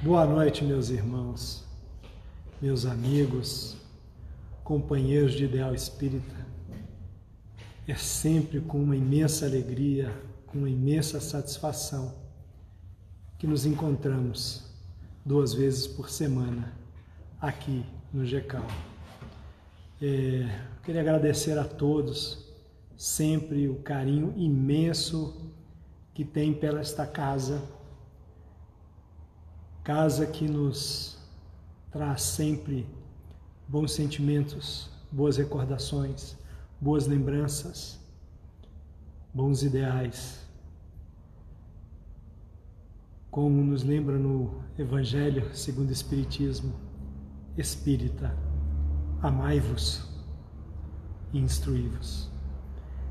[0.00, 1.64] Boa noite, meus irmãos,
[2.60, 3.76] meus amigos,
[4.64, 6.46] companheiros de ideal espírita.
[7.86, 10.12] É sempre com uma imensa alegria,
[10.46, 12.14] com uma imensa satisfação
[13.38, 14.64] que nos encontramos
[15.24, 16.72] duas vezes por semana
[17.40, 18.66] aqui no GECAL.
[20.00, 20.48] É,
[20.82, 22.44] queria agradecer a todos
[22.96, 25.52] sempre o carinho imenso
[26.12, 27.62] que tem pela esta casa
[29.82, 31.18] casa que nos
[31.90, 32.86] traz sempre
[33.66, 36.36] bons sentimentos, boas recordações,
[36.80, 37.98] boas lembranças,
[39.34, 40.46] bons ideais.
[43.30, 46.74] Como nos lembra no Evangelho segundo o Espiritismo,
[47.56, 48.36] espírita,
[49.20, 50.08] amai-vos
[51.32, 52.30] e instruí-vos,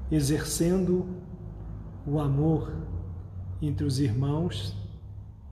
[0.10, 1.06] exercendo
[2.06, 2.74] o amor
[3.62, 4.81] entre os irmãos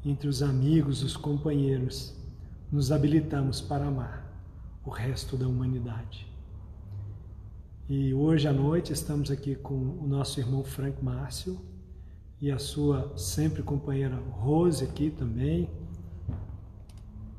[0.04, 2.16] entre os amigos, os companheiros,
[2.72, 4.30] nos habilitamos para amar
[4.86, 6.28] o resto da humanidade.
[7.88, 11.60] E hoje à noite estamos aqui com o nosso irmão Frank Márcio
[12.40, 15.70] e a sua sempre companheira Rose aqui também,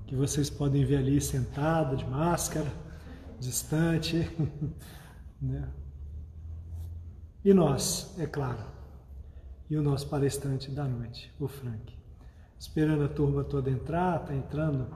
[0.06, 2.70] que vocês podem ver ali sentada de máscara,
[3.39, 4.28] distante,
[5.41, 5.69] né?
[7.42, 8.62] E nós, é claro,
[9.70, 12.00] e o nosso palestrante da noite, o Frank
[12.61, 14.86] esperando a turma toda entrar, está entrando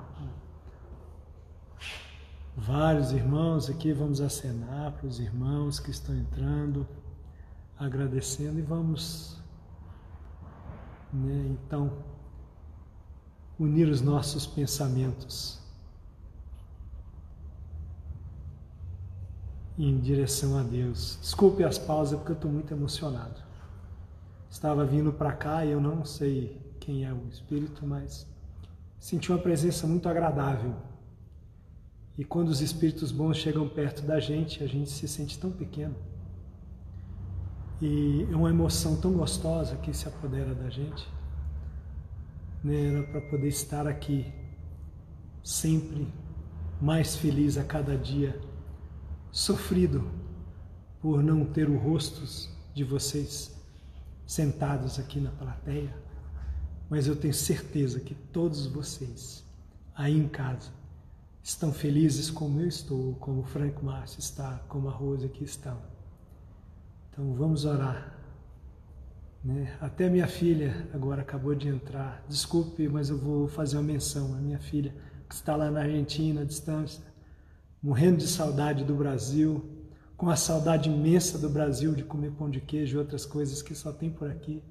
[2.55, 6.87] vários irmãos aqui, vamos acenar para os irmãos que estão entrando,
[7.79, 9.43] agradecendo e vamos,
[11.11, 11.91] né, então,
[13.59, 15.59] unir os nossos pensamentos
[19.79, 21.19] em direção a Deus.
[21.19, 23.43] Desculpe as pausas porque eu estou muito emocionado.
[24.51, 28.27] Estava vindo para cá e eu não sei quem é o Espírito, mas
[28.99, 30.75] senti uma presença muito agradável.
[32.19, 35.97] E quando os Espíritos bons chegam perto da gente, a gente se sente tão pequeno.
[37.81, 41.09] E é uma emoção tão gostosa que se apodera da gente.
[42.63, 43.03] Né?
[43.11, 44.31] Para poder estar aqui,
[45.43, 46.07] sempre
[46.81, 48.39] mais feliz a cada dia,
[49.33, 50.07] sofrido
[51.01, 53.59] por não ter o rostos de vocês
[54.27, 56.04] sentados aqui na plateia
[56.95, 59.45] mas eu tenho certeza que todos vocês
[59.97, 60.71] aí em casa
[61.43, 65.77] estão felizes como eu estou, como o Franco Márcio está, como a Rosa aqui estão.
[67.11, 68.17] Então vamos orar.
[69.43, 69.77] Né?
[69.81, 72.25] Até minha filha agora acabou de entrar.
[72.29, 74.33] Desculpe, mas eu vou fazer uma menção.
[74.33, 74.95] A minha filha
[75.29, 77.03] que está lá na Argentina, à distância,
[77.83, 79.69] morrendo de saudade do Brasil,
[80.17, 83.75] com a saudade imensa do Brasil de comer pão de queijo e outras coisas que
[83.75, 84.63] só tem por aqui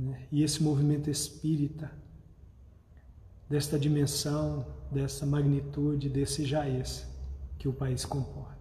[0.00, 0.26] né?
[0.32, 1.92] e esse movimento espírita,
[3.48, 7.06] desta dimensão, dessa magnitude, desse jaez
[7.58, 8.56] que o país comporta.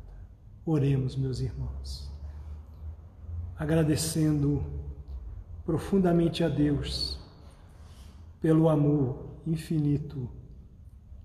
[0.65, 2.11] Oremos, meus irmãos,
[3.55, 4.63] agradecendo
[5.65, 7.19] profundamente a Deus
[8.41, 10.29] pelo amor infinito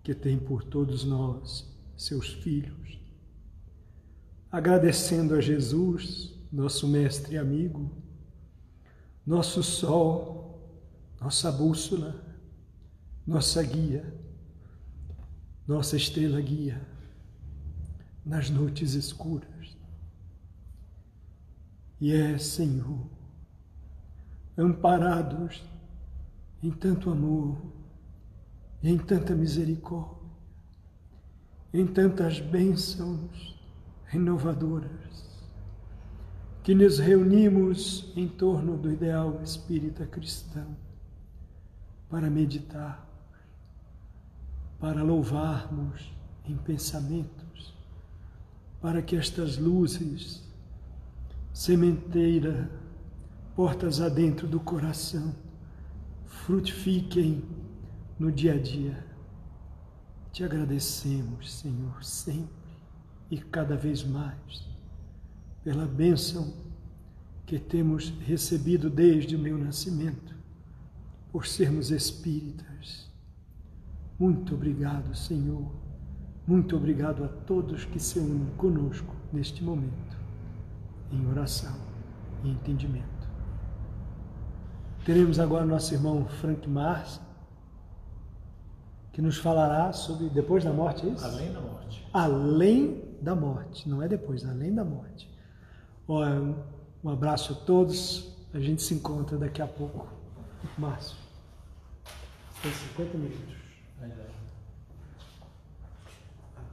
[0.03, 3.01] que tem por todos nós, seus filhos.
[4.53, 7.91] Agradecendo a Jesus, nosso mestre e amigo,
[9.27, 10.61] nosso sol,
[11.21, 12.23] nossa bússola,
[13.27, 14.15] nossa guia,
[15.67, 16.87] nossa estrela guia
[18.25, 19.77] nas noites escuras.
[22.01, 23.09] E é, Senhor,
[24.57, 25.63] amparados
[26.63, 27.57] em tanto amor,
[28.83, 30.29] em tanta misericórdia,
[31.73, 33.59] em tantas bênçãos
[34.05, 35.34] renovadoras,
[36.65, 40.75] que nos reunimos em torno do ideal espírita cristão
[42.09, 43.07] para meditar,
[44.81, 46.11] para louvarmos
[46.47, 47.75] em pensamentos,
[48.81, 50.43] para que estas luzes,
[51.53, 52.71] sementeira,
[53.55, 55.35] portas adentro do coração,
[56.25, 57.45] frutifiquem
[58.19, 59.05] no dia a dia.
[60.33, 62.75] Te agradecemos, Senhor, sempre
[63.31, 64.74] e cada vez mais
[65.65, 66.53] pela bênção
[67.47, 70.35] que temos recebido desde o meu nascimento,
[71.33, 73.11] por sermos espíritas.
[74.19, 75.73] Muito obrigado, Senhor.
[76.47, 80.17] Muito obrigado a todos que se unem conosco neste momento,
[81.11, 81.75] em oração
[82.45, 83.09] e entendimento.
[85.05, 87.21] Teremos agora nosso irmão Frank Mars,
[89.13, 91.25] que nos falará sobre depois da morte, é isso?
[91.25, 92.09] Além da morte.
[92.13, 95.34] Além da morte, não é depois, além da morte.
[96.07, 98.37] Um abraço a todos.
[98.53, 100.07] A gente se encontra daqui a pouco.
[100.77, 101.17] Márcio.
[102.63, 103.55] Tem 50 minutos.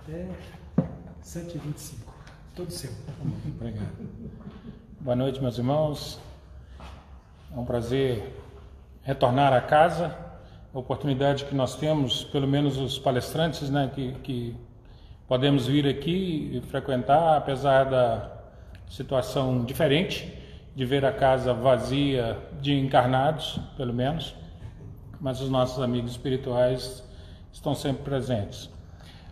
[0.03, 0.27] Até
[1.23, 1.95] 7h25.
[2.55, 2.91] Todo seu.
[3.55, 3.87] Obrigado.
[4.99, 6.19] Boa noite, meus irmãos.
[7.55, 8.35] É um prazer
[9.01, 10.15] retornar à casa.
[10.73, 14.57] A oportunidade que nós temos, pelo menos os palestrantes, né, que, que
[15.27, 18.40] podemos vir aqui e frequentar, apesar da
[18.91, 20.29] situação diferente
[20.75, 24.35] de ver a casa vazia de encarnados, pelo menos,
[25.19, 27.01] mas os nossos amigos espirituais
[27.53, 28.69] estão sempre presentes.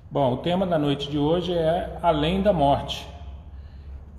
[0.10, 3.06] Bom, o tema da noite de hoje é Além da Morte.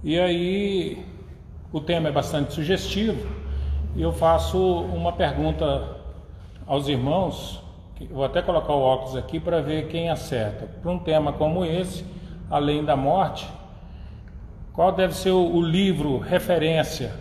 [0.04, 1.06] E aí,
[1.72, 3.26] o tema é bastante sugestivo,
[3.96, 5.96] e eu faço uma pergunta
[6.66, 7.62] aos irmãos,
[8.10, 10.66] vou até colocar o óculos aqui para ver quem acerta.
[10.66, 12.04] Para um tema como esse,
[12.50, 13.46] Além da Morte,
[14.72, 17.12] qual deve ser o, o livro referência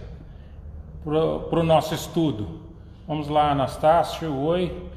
[1.04, 2.62] para o nosso estudo?
[3.08, 4.90] Vamos lá, Anastácio, oi.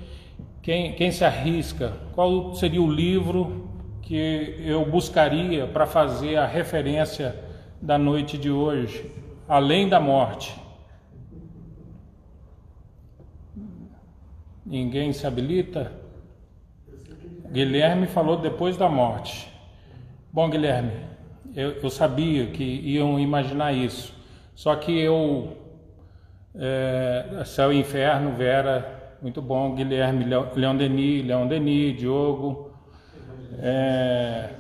[0.61, 1.95] Quem, quem se arrisca?
[2.13, 3.69] Qual seria o livro
[4.03, 7.35] que eu buscaria para fazer a referência
[7.81, 9.11] da noite de hoje?
[9.49, 10.55] Além da morte.
[14.65, 15.93] Ninguém se habilita?
[17.51, 19.51] Guilherme falou depois da morte.
[20.33, 20.93] Bom, Guilherme,
[21.55, 24.15] eu, eu sabia que iam imaginar isso.
[24.55, 25.57] Só que eu.
[26.55, 29.75] É, Céu e Inferno, Vera, muito bom.
[29.75, 32.71] Guilherme, Leão Denis, Leão Denis, Diogo.
[33.59, 34.51] É,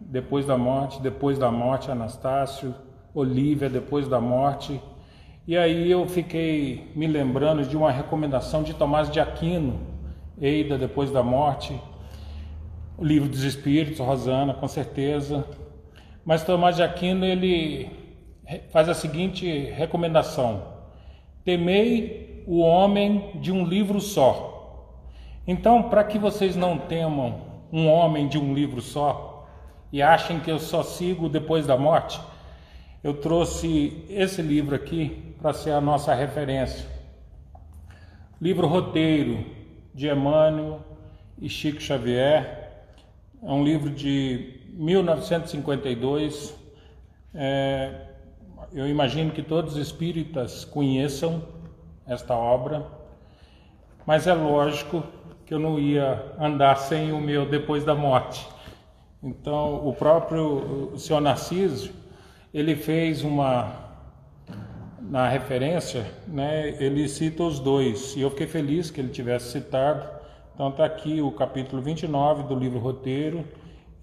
[0.00, 2.74] depois da morte, depois da morte, Anastácio.
[3.14, 4.80] Olívia, depois da morte.
[5.46, 9.78] E aí eu fiquei me lembrando de uma recomendação de Tomás de Aquino,
[10.40, 11.80] Eida, depois da morte
[12.96, 15.44] o livro dos Espíritos, Rosana, com certeza.
[16.24, 17.90] Mas Tomás de Aquino ele
[18.70, 20.62] faz a seguinte recomendação:
[21.44, 24.52] temei o homem de um livro só.
[25.46, 29.46] Então, para que vocês não temam um homem de um livro só
[29.92, 32.20] e achem que eu só sigo depois da morte,
[33.02, 36.88] eu trouxe esse livro aqui para ser a nossa referência.
[38.40, 39.44] Livro roteiro
[39.94, 40.80] de Emmanuel
[41.38, 42.63] e Chico Xavier,
[43.44, 46.54] é um livro de 1952.
[47.34, 48.06] É,
[48.72, 51.42] eu imagino que todos os espíritas conheçam
[52.06, 52.86] esta obra,
[54.06, 55.04] mas é lógico
[55.44, 58.46] que eu não ia andar sem o meu depois da morte.
[59.22, 61.92] Então, o próprio o senhor Narciso,
[62.52, 63.84] ele fez uma
[65.00, 70.13] na referência, né, ele cita os dois, e eu fiquei feliz que ele tivesse citado,
[70.54, 73.44] então está aqui o capítulo 29 do livro Roteiro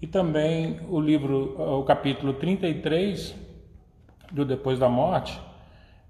[0.02, 3.34] e também o livro, o capítulo 33
[4.30, 5.40] do Depois da Morte,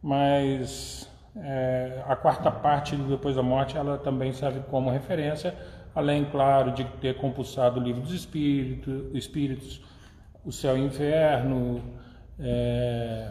[0.02, 5.54] mas é, a quarta parte do Depois da Morte ela também serve como referência,
[5.94, 9.80] além, claro, de ter compulsado o livro dos Espíritos, Espíritos
[10.44, 11.80] o Céu e o Inferno,
[12.40, 13.30] é,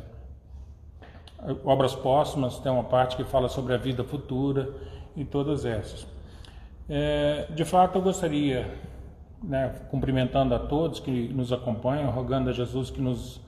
[1.65, 4.69] obras póstumas, tem uma parte que fala sobre a vida futura
[5.13, 6.07] e todas essas.
[6.93, 8.69] É, de fato, eu gostaria,
[9.41, 13.39] né, cumprimentando a todos que nos acompanham, rogando a Jesus que nos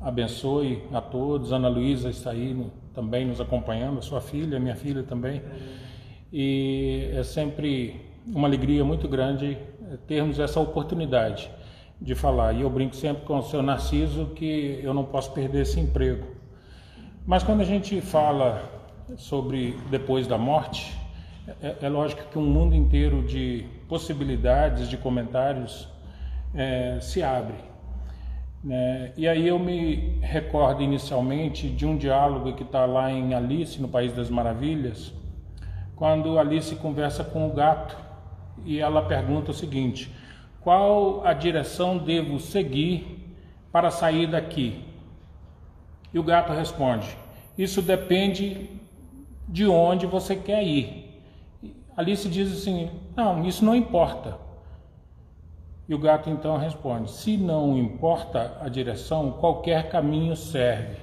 [0.00, 1.50] abençoe a todos.
[1.50, 5.42] Ana Luísa está aí no, também nos acompanhando, a sua filha, minha filha também.
[6.32, 9.58] E é sempre uma alegria muito grande
[9.90, 11.50] é, termos essa oportunidade
[12.00, 12.52] de falar.
[12.52, 16.28] E eu brinco sempre com o seu Narciso que eu não posso perder esse emprego.
[17.26, 18.62] Mas quando a gente fala
[19.16, 20.96] sobre depois da morte,
[21.46, 25.88] é, é, lógico que um mundo inteiro de possibilidades, de comentários
[26.54, 27.56] é, se abre.
[28.62, 29.12] Né?
[29.14, 33.88] E aí eu me recordo inicialmente de um diálogo que está lá em Alice, no
[33.88, 35.12] País das Maravilhas,
[35.94, 37.94] quando Alice conversa com o gato
[38.64, 40.10] e ela pergunta o seguinte:
[40.62, 43.36] qual a direção devo seguir
[43.70, 44.82] para sair daqui?
[46.12, 47.06] E o gato responde:
[47.58, 48.70] Isso depende
[49.46, 51.03] de onde você quer ir.
[51.96, 54.38] Alice diz assim: Não, isso não importa.
[55.88, 60.96] E o gato então responde: Se não importa a direção, qualquer caminho serve.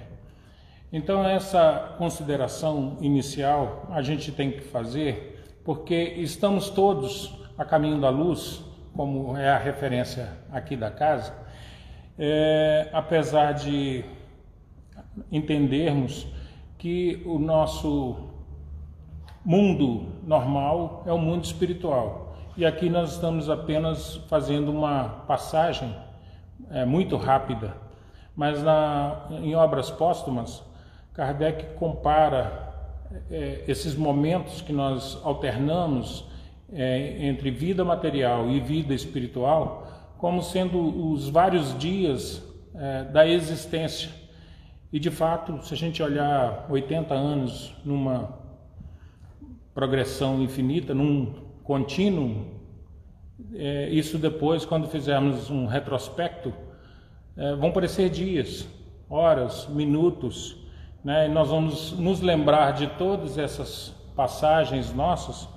[0.92, 8.10] Então, essa consideração inicial a gente tem que fazer, porque estamos todos a caminho da
[8.10, 8.62] luz,
[8.94, 11.34] como é a referência aqui da casa,
[12.20, 14.04] é, apesar de
[15.32, 16.28] entendermos
[16.78, 18.30] que o nosso
[19.46, 22.36] mundo normal é o mundo espiritual.
[22.58, 25.96] E aqui nós estamos apenas fazendo uma passagem
[26.70, 27.76] é, muito rápida,
[28.36, 30.64] mas na, em obras póstumas,
[31.14, 32.72] Kardec compara
[33.30, 36.26] é, esses momentos que nós alternamos
[36.72, 39.88] é, entre vida material e vida espiritual
[40.22, 42.44] como sendo os vários dias
[42.76, 44.12] é, da existência.
[44.94, 48.41] E de fato, se a gente olhar 80 anos numa
[49.82, 51.34] progressão infinita, num
[51.64, 52.46] contínuo,
[53.56, 56.54] é, isso depois, quando fizermos um retrospecto,
[57.36, 58.68] é, vão parecer dias,
[59.10, 60.56] horas, minutos,
[61.04, 61.26] né?
[61.26, 65.50] e nós vamos nos lembrar de todas essas passagens nossas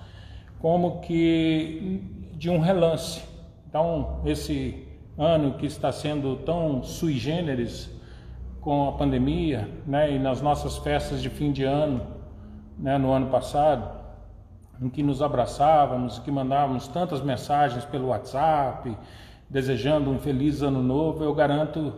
[0.58, 2.00] como que
[2.32, 3.20] de um relance.
[3.68, 4.88] Então, esse
[5.18, 7.90] ano que está sendo tão sui generis
[8.62, 12.06] com a pandemia, né, e nas nossas festas de fim de ano,
[12.78, 13.93] né, no ano passado,
[14.80, 18.96] em que nos abraçávamos, que mandávamos tantas mensagens pelo WhatsApp,
[19.48, 21.92] desejando um feliz ano novo, eu garanto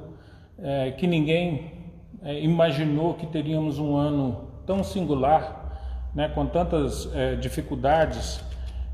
[0.59, 1.73] é, que ninguém
[2.23, 8.43] é, imaginou que teríamos um ano tão singular, né, com tantas é, dificuldades,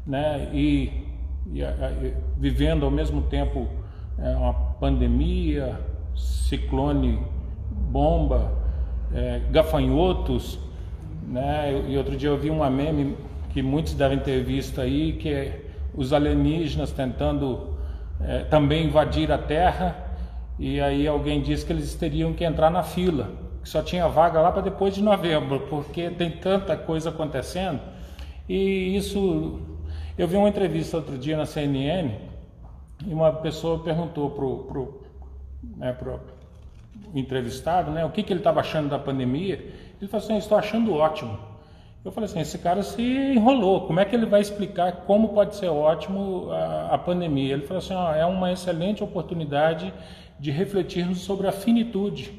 [0.07, 1.07] né, e,
[1.53, 3.67] e, e, vivendo ao mesmo tempo
[4.19, 5.79] é, uma pandemia,
[6.15, 7.21] ciclone,
[7.71, 8.53] bomba,
[9.15, 10.59] é, gafanhotos,
[11.27, 13.17] né, e outro dia eu vi uma meme
[13.53, 15.61] que muitos devem ter visto aí, que é
[15.95, 17.77] os alienígenas tentando
[18.21, 20.13] é, também invadir a Terra
[20.59, 23.31] e aí alguém disse que eles teriam que entrar na fila,
[23.63, 27.81] que só tinha vaga lá para depois de novembro, porque tem tanta coisa acontecendo.
[28.49, 29.61] E isso,
[30.17, 32.15] eu vi uma entrevista outro dia na CNN
[33.07, 35.03] e uma pessoa perguntou pro, pro,
[35.77, 36.21] né, pro
[37.15, 39.55] entrevistado, né, o que, que ele estava achando da pandemia.
[40.01, 41.39] Ele falou assim: estou achando ótimo.
[42.05, 43.87] Eu falei assim, esse cara se enrolou.
[43.87, 47.53] Como é que ele vai explicar como pode ser ótimo a, a pandemia?
[47.53, 49.95] Ele falou assim, ó, é uma excelente oportunidade
[50.39, 52.33] de refletirmos sobre a finitude.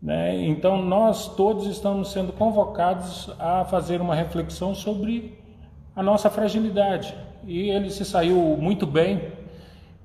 [0.00, 0.44] Né?
[0.44, 5.38] Então, nós todos estamos sendo convocados a fazer uma reflexão sobre
[5.94, 7.14] a nossa fragilidade.
[7.46, 9.32] E ele se saiu muito bem,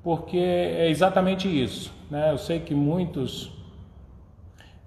[0.02, 1.94] porque é exatamente isso.
[2.10, 2.32] Né?
[2.32, 3.52] Eu sei que muitos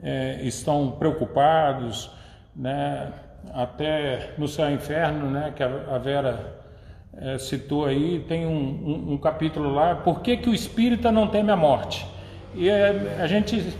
[0.02, 2.10] é, estão preocupados,
[2.56, 3.12] né?
[3.52, 5.52] Até no céu e inferno, né?
[5.54, 6.64] que a Vera
[7.16, 11.28] é, citou aí, tem um, um, um, capítulo lá, por que, que o espírita não
[11.28, 12.06] teme a morte?
[12.54, 13.74] E é, a gente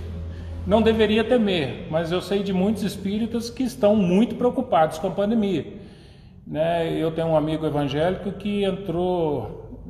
[0.66, 5.11] não deveria temer, mas eu sei de muitos espíritas que estão muito preocupados com a
[5.11, 5.66] pandemia.
[6.47, 6.92] Né?
[6.97, 9.83] Eu tenho um amigo evangélico que entrou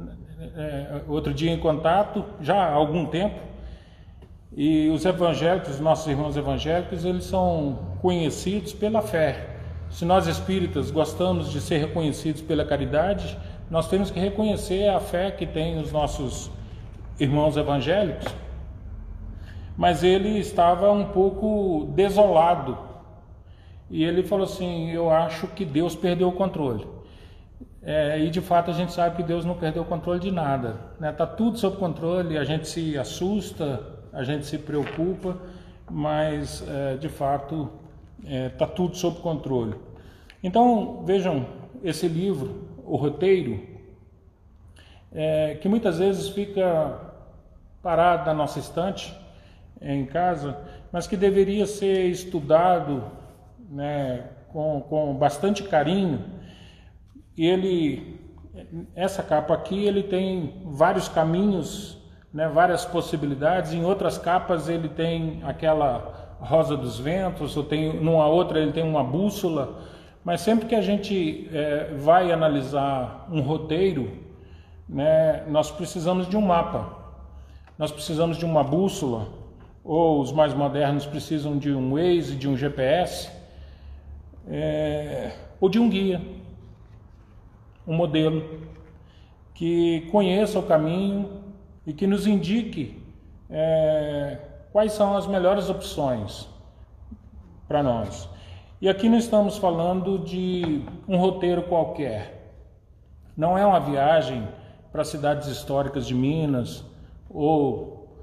[0.57, 3.39] é, outro dia em contato, já há algum tempo,
[4.57, 9.54] e os evangélicos, nossos irmãos evangélicos, eles são conhecidos pela fé.
[9.95, 13.39] Se nós espíritas gostamos de ser reconhecidos pela caridade,
[13.71, 16.51] nós temos que reconhecer a fé que tem os nossos
[17.19, 18.31] irmãos evangélicos
[19.77, 22.79] mas ele estava um pouco desolado.
[23.91, 26.87] E ele falou assim: Eu acho que Deus perdeu o controle.
[27.83, 30.69] É, e de fato a gente sabe que Deus não perdeu o controle de nada.
[30.95, 31.13] Está né?
[31.13, 35.37] Tá tudo sob controle, a gente se assusta, a gente se preocupa,
[35.91, 37.71] mas é, de fato
[38.23, 39.75] está é, tá tudo sob controle.
[40.43, 41.47] Então vejam
[41.83, 43.61] esse livro, o roteiro,
[45.13, 47.01] é, que muitas vezes fica
[47.83, 49.15] parado na nossa estante
[49.81, 50.59] em casa,
[50.91, 53.05] mas que deveria ser estudado
[53.71, 56.25] né, com, com bastante carinho.
[57.37, 58.19] Ele,
[58.95, 61.99] essa capa aqui, ele tem vários caminhos,
[62.33, 63.73] né, várias possibilidades.
[63.73, 68.85] Em outras capas ele tem aquela rosa dos ventos, ou tem numa outra ele tem
[68.85, 69.83] uma bússola.
[70.25, 74.11] Mas sempre que a gente é, vai analisar um roteiro,
[74.89, 76.97] né, nós precisamos de um mapa,
[77.79, 79.29] nós precisamos de uma bússola,
[79.83, 83.31] ou os mais modernos precisam de um Waze, de um GPS,
[84.49, 86.23] é, ou de um guia,
[87.87, 88.61] um modelo
[89.55, 91.43] que conheça o caminho
[91.87, 92.99] e que nos indique
[93.51, 94.39] é,
[94.75, 96.49] quais são as melhores opções
[97.69, 98.29] para nós.
[98.81, 102.57] E aqui não estamos falando de um roteiro qualquer.
[103.37, 104.49] Não é uma viagem
[104.91, 106.85] para cidades históricas de Minas
[107.31, 108.19] ou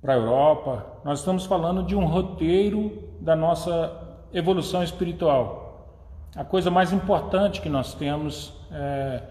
[0.00, 0.86] para a Europa.
[1.04, 3.92] Nós estamos falando de um roteiro da nossa
[4.32, 5.88] evolução espiritual.
[6.36, 9.22] A coisa mais importante que nós temos é,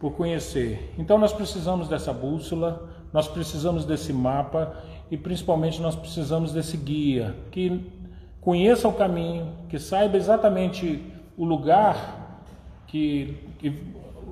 [0.00, 0.92] por conhecer.
[0.98, 4.74] Então nós precisamos dessa bússola, nós precisamos desse mapa
[5.10, 7.90] e principalmente nós precisamos desse guia que
[8.40, 11.02] conheça o caminho, que saiba exatamente
[11.36, 12.42] o lugar
[12.86, 13.82] que, que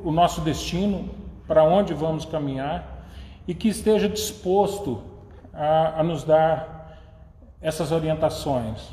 [0.03, 1.09] o nosso destino,
[1.47, 3.07] para onde vamos caminhar
[3.47, 5.03] e que esteja disposto
[5.53, 6.99] a, a nos dar
[7.61, 8.91] essas orientações.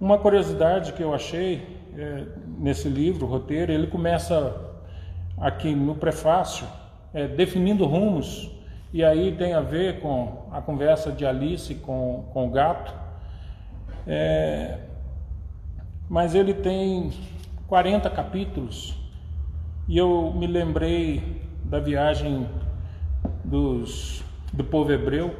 [0.00, 2.24] Uma curiosidade que eu achei é,
[2.58, 4.54] nesse livro, o roteiro, ele começa
[5.38, 6.66] aqui no prefácio,
[7.12, 8.50] é, definindo rumos,
[8.94, 12.94] e aí tem a ver com a conversa de Alice com, com o gato.
[14.06, 14.78] É,
[16.08, 17.10] mas ele tem
[17.66, 18.96] 40 capítulos,
[19.88, 22.48] e eu me lembrei da viagem
[23.42, 24.22] dos,
[24.52, 25.34] do povo hebreu,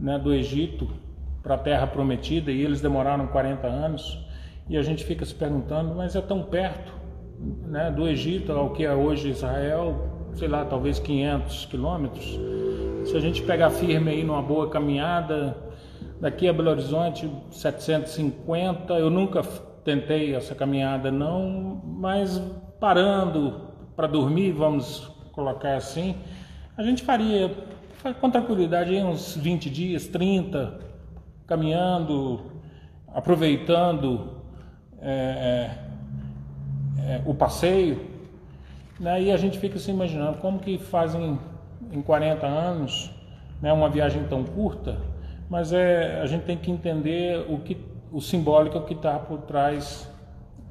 [0.00, 0.88] né, do Egito
[1.40, 4.26] para a Terra Prometida, e eles demoraram 40 anos,
[4.68, 6.92] e a gente fica se perguntando, mas é tão perto
[7.38, 12.40] né, do Egito ao que é hoje Israel, sei lá, talvez 500 quilômetros.
[13.04, 15.56] Se a gente pegar firme aí numa boa caminhada,
[16.20, 19.42] daqui a Belo Horizonte, 750, eu nunca
[19.84, 22.40] tentei essa caminhada não, mas
[22.80, 26.14] parando para dormir, vamos colocar assim,
[26.76, 27.50] a gente faria
[28.20, 30.78] com tranquilidade uns 20 dias, 30,
[31.46, 32.40] caminhando,
[33.08, 34.42] aproveitando
[35.00, 35.76] é,
[36.98, 38.00] é, é, o passeio.
[38.98, 39.24] Né?
[39.24, 41.38] E a gente fica se imaginando como que fazem
[41.92, 43.10] em 40 anos
[43.60, 44.98] né, uma viagem tão curta,
[45.48, 47.76] mas é, a gente tem que entender o, que,
[48.10, 50.10] o simbólico que está por trás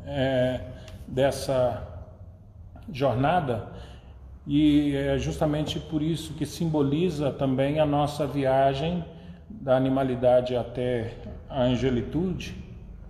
[0.05, 0.59] é,
[1.07, 1.87] dessa
[2.91, 3.67] jornada
[4.45, 9.05] e é justamente por isso que simboliza também a nossa viagem
[9.49, 11.13] da animalidade até
[11.49, 12.55] a angelitude,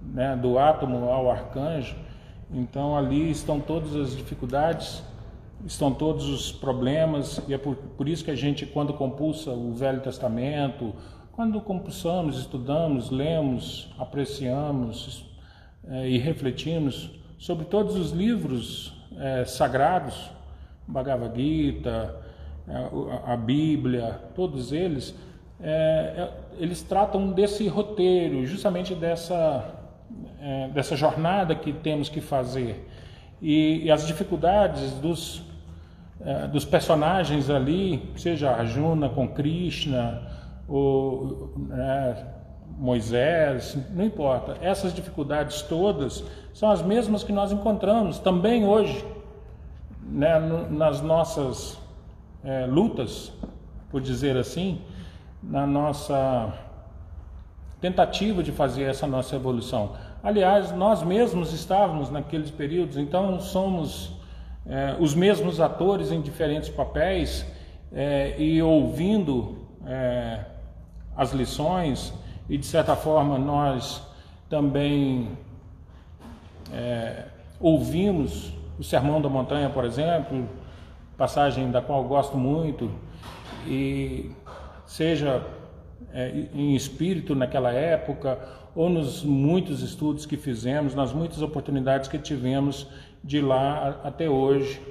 [0.01, 1.95] né, do átomo ao arcanjo.
[2.51, 5.01] Então ali estão todas as dificuldades,
[5.65, 9.73] estão todos os problemas, e é por, por isso que a gente, quando compulsa o
[9.73, 10.93] Velho Testamento,
[11.31, 15.25] quando compulsamos, estudamos, lemos, apreciamos
[15.87, 20.29] é, e refletimos sobre todos os livros é, sagrados,
[20.87, 22.15] Bhagavad Gita,
[22.67, 25.15] é, a Bíblia, todos eles,
[25.59, 29.73] é, é, eles tratam desse roteiro, justamente dessa,
[30.39, 32.87] é, dessa jornada que temos que fazer.
[33.41, 35.43] E, e as dificuldades dos,
[36.51, 40.21] dos personagens ali, seja Arjuna com Krishna,
[40.67, 42.25] ou né,
[42.77, 49.05] Moisés, não importa, essas dificuldades todas são as mesmas que nós encontramos também hoje
[50.03, 51.79] né, nas nossas
[52.43, 53.31] é, lutas,
[53.89, 54.81] por dizer assim,
[55.41, 56.53] na nossa
[57.79, 59.93] tentativa de fazer essa nossa evolução.
[60.23, 64.20] Aliás, nós mesmos estávamos naqueles períodos, então somos
[64.65, 67.45] é, os mesmos atores em diferentes papéis
[67.91, 70.45] é, e ouvindo é,
[71.15, 72.13] as lições,
[72.49, 74.01] e de certa forma nós
[74.49, 75.29] também
[77.59, 80.47] ouvimos o Sermão da Montanha, por exemplo,
[81.17, 82.89] passagem da qual gosto muito,
[83.67, 84.31] e
[84.85, 85.45] seja
[86.53, 88.39] em espírito naquela época,
[88.73, 92.87] ou nos muitos estudos que fizemos, nas muitas oportunidades que tivemos
[93.23, 94.81] de lá até hoje.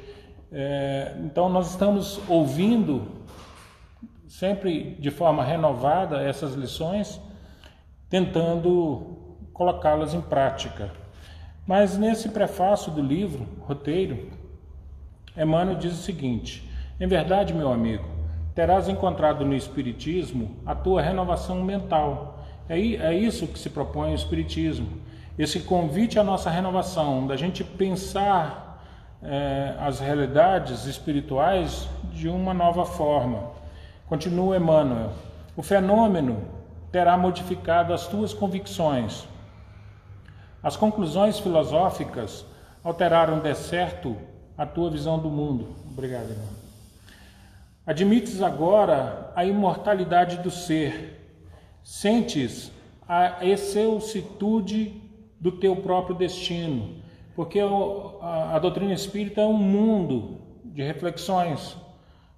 [0.53, 3.07] É, então, nós estamos ouvindo
[4.27, 7.21] sempre de forma renovada essas lições,
[8.09, 10.91] tentando colocá-las em prática.
[11.67, 14.31] Mas nesse prefácio do livro, roteiro,
[15.37, 18.09] Emmanuel diz o seguinte: Em verdade, meu amigo,
[18.55, 22.45] terás encontrado no Espiritismo a tua renovação mental.
[22.69, 25.00] É, é isso que se propõe o Espiritismo.
[25.41, 28.85] Esse convite à nossa renovação, da gente pensar
[29.23, 33.51] é, as realidades espirituais de uma nova forma.
[34.07, 35.13] Continua Emmanuel:
[35.57, 36.45] O fenômeno
[36.93, 39.27] terá modificado as tuas convicções,
[40.63, 42.45] as conclusões filosóficas
[42.85, 44.19] alteraram de certo
[44.59, 45.75] a tua visão do mundo.
[45.91, 46.49] Obrigado, irmão.
[47.87, 51.35] Admites agora a imortalidade do ser.
[51.83, 52.71] Sentes
[53.09, 55.09] a excelsitude
[55.41, 57.01] do teu próprio destino.
[57.35, 57.61] Porque
[58.21, 61.77] a, doutrina espírita é um mundo de reflexões.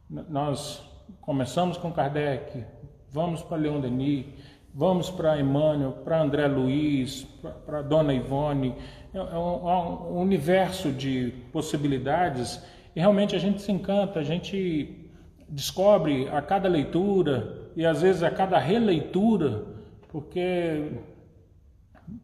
[0.09, 0.83] Nós
[1.21, 2.65] começamos com Kardec,
[3.11, 4.27] vamos para Leon Denis,
[4.75, 7.25] Vamos para Emmanuel, para André Luiz,
[7.67, 8.75] para Dona Ivone.
[9.13, 12.63] É, é é um universo de possibilidades
[12.97, 15.11] e realmente a gente se encanta, a gente
[15.47, 19.63] descobre a cada leitura e às vezes a cada releitura,
[20.09, 20.93] porque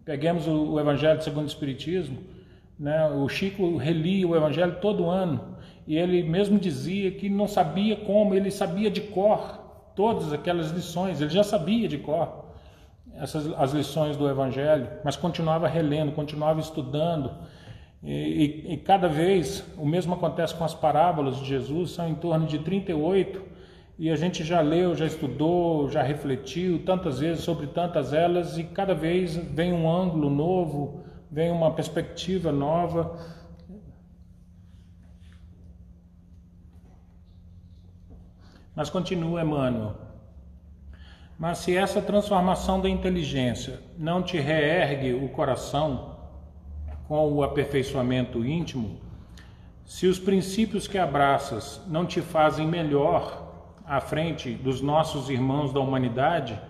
[0.05, 2.19] peguemos o Evangelho segundo o Espiritismo,
[2.79, 3.09] né?
[3.09, 8.35] o Chico relia o Evangelho todo ano e ele mesmo dizia que não sabia como,
[8.35, 12.47] ele sabia de cor todas aquelas lições, ele já sabia de cor
[13.21, 17.33] essas as lições do Evangelho, mas continuava relendo, continuava estudando.
[18.03, 22.15] E, e, e, cada vez o mesmo acontece com as parábolas de Jesus, são em
[22.15, 23.43] torno de 38,
[23.99, 28.65] e a gente já leu, já estudou, já refletiu tantas vezes sobre tantas elas, e
[28.65, 33.19] cada vez vem um ângulo novo vem uma perspectiva nova.
[38.75, 39.97] Mas continua Emmanuel.
[41.39, 46.17] Mas se essa transformação da inteligência não te reergue o coração
[47.07, 49.01] com o aperfeiçoamento íntimo,
[49.85, 53.48] se os princípios que abraças não te fazem melhor
[53.89, 56.61] à frente dos nossos irmãos da humanidade,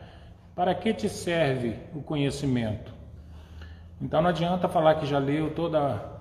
[0.55, 2.95] para que te serve o conhecimento?
[4.01, 6.19] Então não adianta falar que já leu toda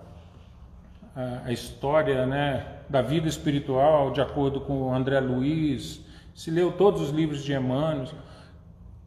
[1.45, 7.09] a, história né, da vida espiritual, de acordo com André Luiz, se leu todos os
[7.09, 8.07] livros de Emmanuel.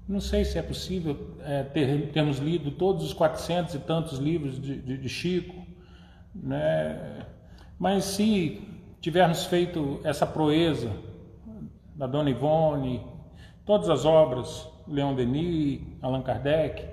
[0.08, 4.60] Não sei se é possível é, ter, termos lido todos os 400 e tantos livros
[4.60, 5.64] de, de, de Chico,
[6.34, 7.26] né?
[7.78, 8.60] mas se
[9.00, 10.90] tivermos feito essa proeza
[12.00, 13.06] da Dona Ivone,
[13.66, 16.88] todas as obras, Leon Denis, Allan Kardec,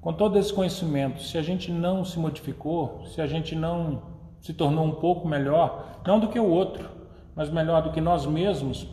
[0.00, 4.00] com todo esse conhecimento, se a gente não se modificou, se a gente não
[4.40, 6.88] se tornou um pouco melhor, não do que o outro,
[7.34, 8.86] mas melhor do que nós mesmos,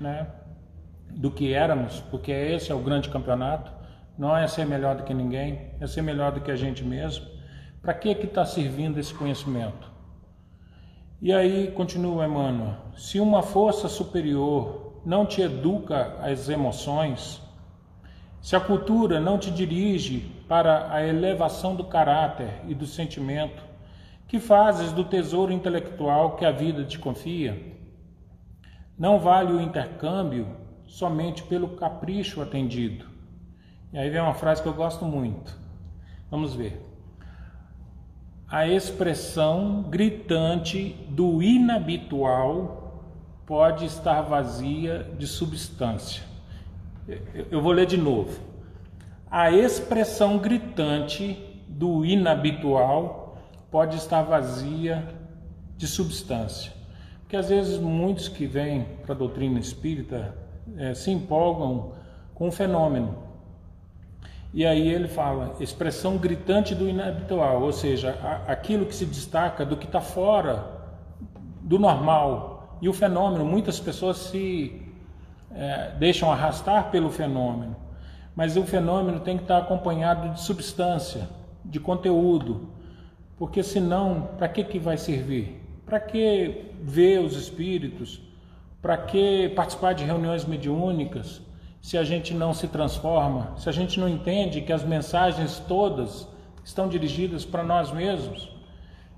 [0.00, 0.26] né?
[1.10, 3.70] do que éramos, porque esse é o grande campeonato,
[4.16, 7.26] não é ser melhor do que ninguém, é ser melhor do que a gente mesmo.
[7.82, 9.95] Para que que está servindo esse conhecimento?
[11.20, 17.40] E aí continua Emmanuel: se uma força superior não te educa as emoções,
[18.42, 23.64] se a cultura não te dirige para a elevação do caráter e do sentimento,
[24.28, 27.74] que fazes do tesouro intelectual que a vida te confia?
[28.98, 30.46] Não vale o intercâmbio
[30.86, 33.06] somente pelo capricho atendido.
[33.92, 35.58] E aí vem uma frase que eu gosto muito.
[36.30, 36.85] Vamos ver.
[38.48, 43.02] A expressão gritante do inabitual
[43.44, 46.36] pode estar vazia de substância
[47.50, 48.40] eu vou ler de novo.
[49.30, 53.38] A expressão gritante do inabitual
[53.70, 55.06] pode estar vazia
[55.76, 56.72] de substância.
[57.20, 60.36] Porque às vezes muitos que vêm para a doutrina espírita
[60.76, 61.92] é, se empolgam
[62.34, 63.25] com o fenômeno.
[64.56, 69.76] E aí ele fala, expressão gritante do inabitual, ou seja, aquilo que se destaca do
[69.76, 70.64] que está fora
[71.60, 72.78] do normal.
[72.80, 74.80] E o fenômeno, muitas pessoas se
[75.54, 77.76] é, deixam arrastar pelo fenômeno,
[78.34, 81.28] mas o fenômeno tem que estar acompanhado de substância,
[81.62, 82.70] de conteúdo,
[83.36, 85.62] porque senão, para que, que vai servir?
[85.84, 88.22] Para que ver os espíritos?
[88.80, 91.42] Para que participar de reuniões mediúnicas?
[91.80, 96.28] Se a gente não se transforma, se a gente não entende que as mensagens todas
[96.64, 98.54] estão dirigidas para nós mesmos.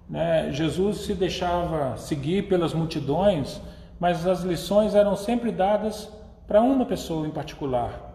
[0.09, 0.53] Né?
[0.53, 3.61] Jesus se deixava seguir pelas multidões,
[3.99, 6.13] mas as lições eram sempre dadas
[6.47, 8.07] para uma pessoa em particular.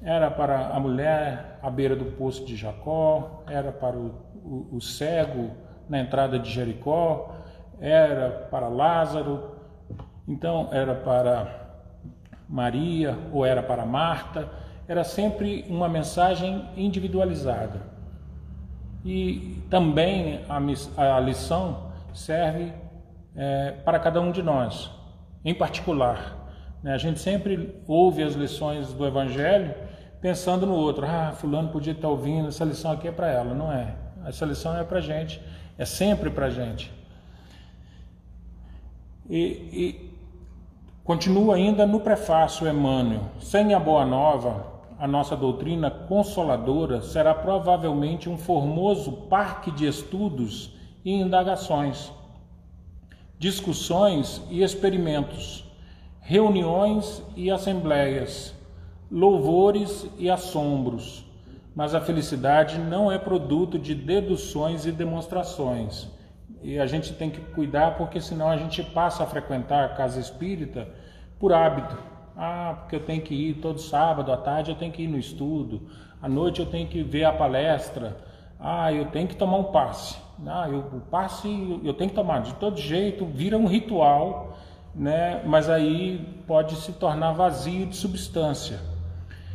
[0.00, 4.14] Era para a mulher à beira do poço de Jacó, era para o,
[4.44, 5.50] o, o cego
[5.88, 7.34] na entrada de Jericó,
[7.80, 9.56] era para Lázaro,
[10.28, 11.63] então era para
[12.54, 14.48] Maria ou era para Marta,
[14.86, 17.82] era sempre uma mensagem individualizada.
[19.04, 22.72] E também a, lição serve
[23.34, 24.88] é, para cada um de nós
[25.44, 26.36] em particular.
[26.80, 26.94] Né?
[26.94, 29.74] A gente sempre ouve as lições do Evangelho
[30.20, 31.04] pensando no outro.
[31.04, 33.52] Ah, fulano podia estar ouvindo, essa lição aqui é para ela.
[33.52, 33.96] Não é.
[34.24, 35.42] Essa lição é para gente,
[35.76, 36.92] é sempre para gente.
[39.28, 40.03] E
[41.04, 43.20] continua ainda no prefácio Emmanuel.
[43.38, 44.66] Sem a boa nova,
[44.98, 52.10] a nossa doutrina consoladora será provavelmente um formoso parque de estudos e indagações
[53.38, 55.64] discussões e experimentos,
[56.20, 58.54] reuniões e assembleias,
[59.10, 61.24] louvores e assombros.
[61.74, 66.08] Mas a felicidade não é produto de deduções e demonstrações.
[66.64, 70.18] E a gente tem que cuidar porque senão a gente passa a frequentar a casa
[70.18, 70.88] espírita
[71.38, 71.94] por hábito.
[72.34, 75.18] Ah, porque eu tenho que ir todo sábado à tarde, eu tenho que ir no
[75.18, 75.82] estudo.
[76.22, 78.16] À noite eu tenho que ver a palestra.
[78.58, 80.16] Ah, eu tenho que tomar um passe.
[80.46, 84.56] Ah, eu, o passe eu tenho que tomar de todo jeito, vira um ritual,
[84.94, 85.42] né?
[85.44, 88.80] mas aí pode se tornar vazio de substância.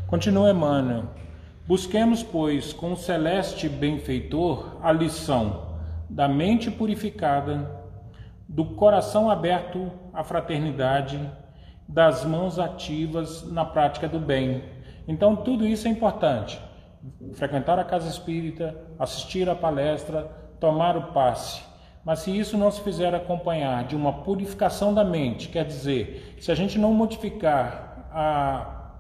[0.05, 1.05] Continua Emmanuel.
[1.67, 5.68] Busquemos, pois, com o celeste benfeitor a lição
[6.09, 7.69] da mente purificada,
[8.47, 11.19] do coração aberto à fraternidade,
[11.87, 14.63] das mãos ativas na prática do bem.
[15.07, 16.59] Então, tudo isso é importante.
[17.33, 20.23] Frequentar a casa espírita, assistir a palestra,
[20.59, 21.61] tomar o passe.
[22.03, 26.51] Mas se isso não se fizer acompanhar de uma purificação da mente, quer dizer, se
[26.51, 28.93] a gente não modificar a,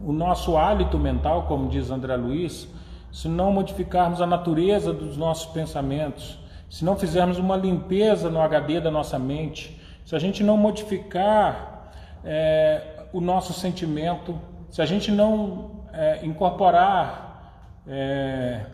[0.00, 2.68] o nosso hálito mental, como diz André Luiz,
[3.12, 6.41] se não modificarmos a natureza dos nossos pensamentos,
[6.72, 11.92] se não fizermos uma limpeza no HD da nossa mente, se a gente não modificar
[12.24, 18.64] é, o nosso sentimento, se a gente não é, incorporar é,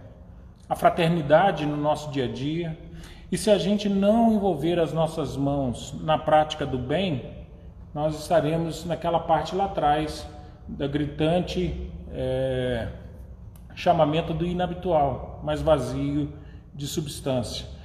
[0.69, 2.79] a fraternidade no nosso dia a dia,
[3.33, 7.33] e se a gente não envolver as nossas mãos na prática do bem,
[7.93, 10.25] nós estaremos naquela parte lá atrás
[10.69, 12.91] da gritante é,
[13.75, 16.33] chamamento do inabitual, mas vazio
[16.73, 17.77] de substância.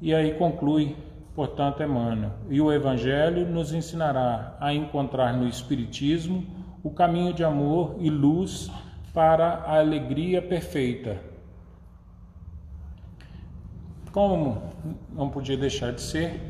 [0.00, 0.96] E aí conclui,
[1.34, 6.46] portanto, Emmanuel: e o Evangelho nos ensinará a encontrar no Espiritismo
[6.82, 8.70] o caminho de amor e luz
[9.12, 11.18] para a alegria perfeita.
[14.12, 14.62] Como
[15.12, 16.40] não podia deixar de ser,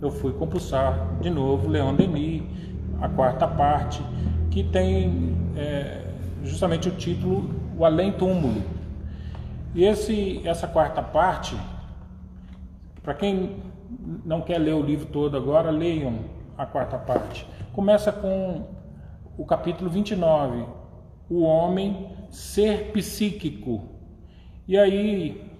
[0.00, 2.42] eu fui compulsar de novo Leon Denis,
[3.00, 4.02] a quarta parte,
[4.50, 6.04] que tem é,
[6.42, 8.62] justamente o título O Além Túmulo.
[9.74, 11.56] E esse, essa quarta parte,
[13.04, 13.62] para quem
[14.24, 16.20] não quer ler o livro todo agora, leiam
[16.56, 17.46] a quarta parte.
[17.74, 18.66] Começa com
[19.36, 20.64] o capítulo 29,
[21.28, 23.90] O Homem Ser Psíquico.
[24.66, 25.52] E aí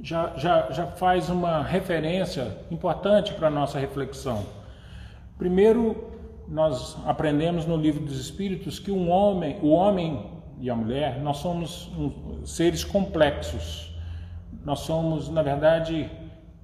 [0.00, 4.46] já, já, já faz uma referência importante para a nossa reflexão.
[5.36, 6.10] Primeiro,
[6.48, 11.36] nós aprendemos no livro dos Espíritos que um homem, o homem e a mulher, nós
[11.36, 11.92] somos
[12.46, 13.94] seres complexos.
[14.64, 16.10] Nós somos, na verdade,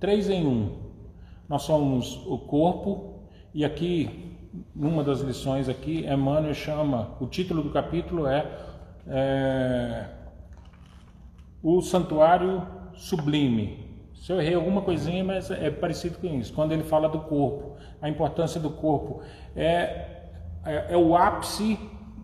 [0.02, 0.72] três em um.
[1.48, 3.20] Nós somos o corpo
[3.54, 4.36] e aqui,
[4.74, 8.44] numa das lições aqui, Emmanuel chama, o título do capítulo é,
[9.06, 10.06] é
[11.62, 13.78] o santuário sublime.
[14.12, 16.52] Se eu errei alguma coisinha, mas é parecido com isso.
[16.52, 19.22] Quando ele fala do corpo, a importância do corpo
[19.54, 19.68] é,
[20.66, 21.78] é, é o ápice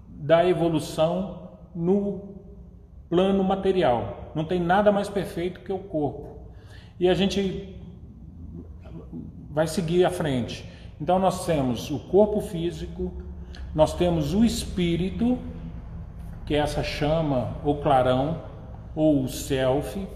[0.08, 2.40] da evolução no
[3.08, 4.32] plano material.
[4.34, 6.37] Não tem nada mais perfeito que o corpo.
[6.98, 7.76] E a gente
[9.50, 10.64] vai seguir à frente.
[11.00, 13.12] Então nós temos o corpo físico,
[13.74, 15.38] nós temos o espírito,
[16.44, 18.42] que é essa chama ou clarão
[18.94, 20.06] ou o self,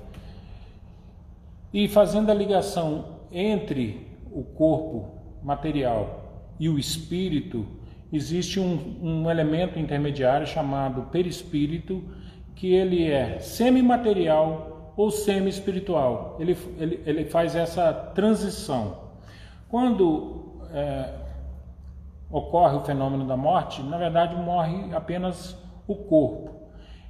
[1.72, 7.66] e fazendo a ligação entre o corpo material e o espírito,
[8.12, 12.02] existe um, um elemento intermediário chamado perispírito,
[12.54, 16.36] que ele é semimaterial ou semi-espiritual.
[16.38, 18.98] Ele, ele, ele faz essa transição.
[19.68, 21.14] Quando é,
[22.30, 26.68] ocorre o fenômeno da morte, na verdade morre apenas o corpo.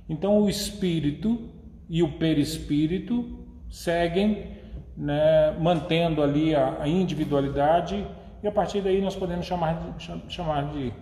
[0.09, 1.51] Então o espírito
[1.89, 4.57] e o perispírito seguem
[4.97, 8.07] né, mantendo ali a, a, individualidade
[8.43, 10.93] e a partir daí nós podemos chamar de, chamar de,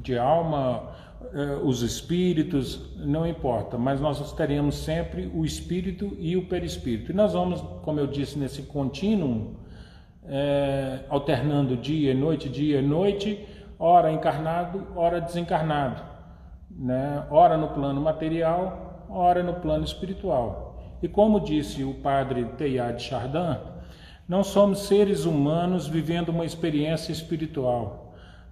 [0.00, 0.92] de alma,
[1.62, 7.12] os espíritos, não importa, mas nós teremos sempre o espírito e o perispírito.
[7.12, 9.56] E nós vamos, como eu disse, nesse contínuo,
[10.26, 13.46] eh, alternando dia e noite, dia e noite,
[13.78, 16.02] ora encarnado, ora desencarnado,
[16.70, 17.26] né?
[17.30, 20.98] ora no plano material, ora no plano espiritual.
[21.02, 23.58] E como disse o padre Teilhard Chardin,
[24.26, 28.03] não somos seres humanos vivendo uma experiência espiritual.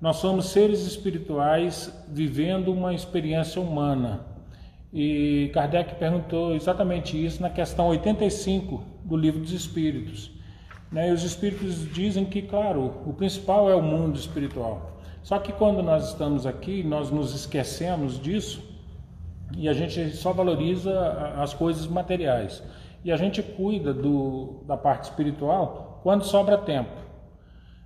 [0.02, 4.26] Nós somos seres espirituais vivendo uma experiência humana.
[4.92, 10.32] E Kardec perguntou exatamente isso na questão 85 do Livro dos Espíritos.
[10.90, 11.10] Né?
[11.10, 15.00] E os Espíritos dizem que, claro, o principal é o mundo espiritual.
[15.22, 18.60] Só que quando nós estamos aqui, nós nos esquecemos disso
[19.56, 22.60] e a gente só valoriza as coisas materiais.
[23.04, 27.01] E a gente cuida do, da parte espiritual quando sobra tempo.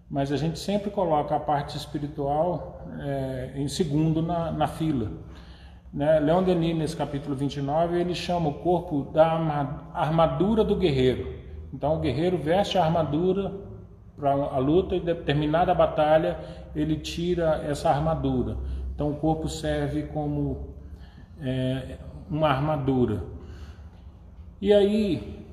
[0.08, 5.10] Mas a gente sempre coloca a parte espiritual é, em segundo na, na fila.
[5.92, 6.20] Né?
[6.20, 9.26] Leon Denis, nesse capítulo 29, ele chama o corpo da
[9.94, 11.34] armadura do guerreiro.
[11.72, 13.52] Então, o guerreiro veste a armadura
[14.16, 16.38] para a luta e, determinada batalha,
[16.74, 18.56] ele tira essa armadura.
[18.94, 20.74] Então, o corpo serve como
[21.40, 21.98] é,
[22.30, 23.24] uma armadura.
[24.60, 25.46] E aí,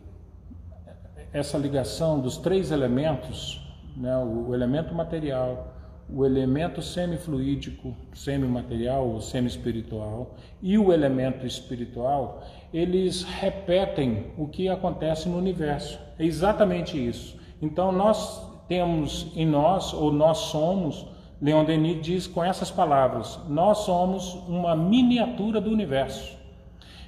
[1.32, 3.63] essa ligação dos três elementos,
[3.96, 5.74] né, o, o elemento material,
[6.10, 15.30] o elemento semifluídico, semimaterial ou semi-espiritual e o elemento espiritual, eles repetem o que acontece
[15.30, 16.00] no universo.
[16.20, 17.38] É exatamente isso.
[17.62, 21.06] Então nós temos em nós, ou nós somos,
[21.42, 26.38] Leon Denis diz com essas palavras: Nós somos uma miniatura do universo.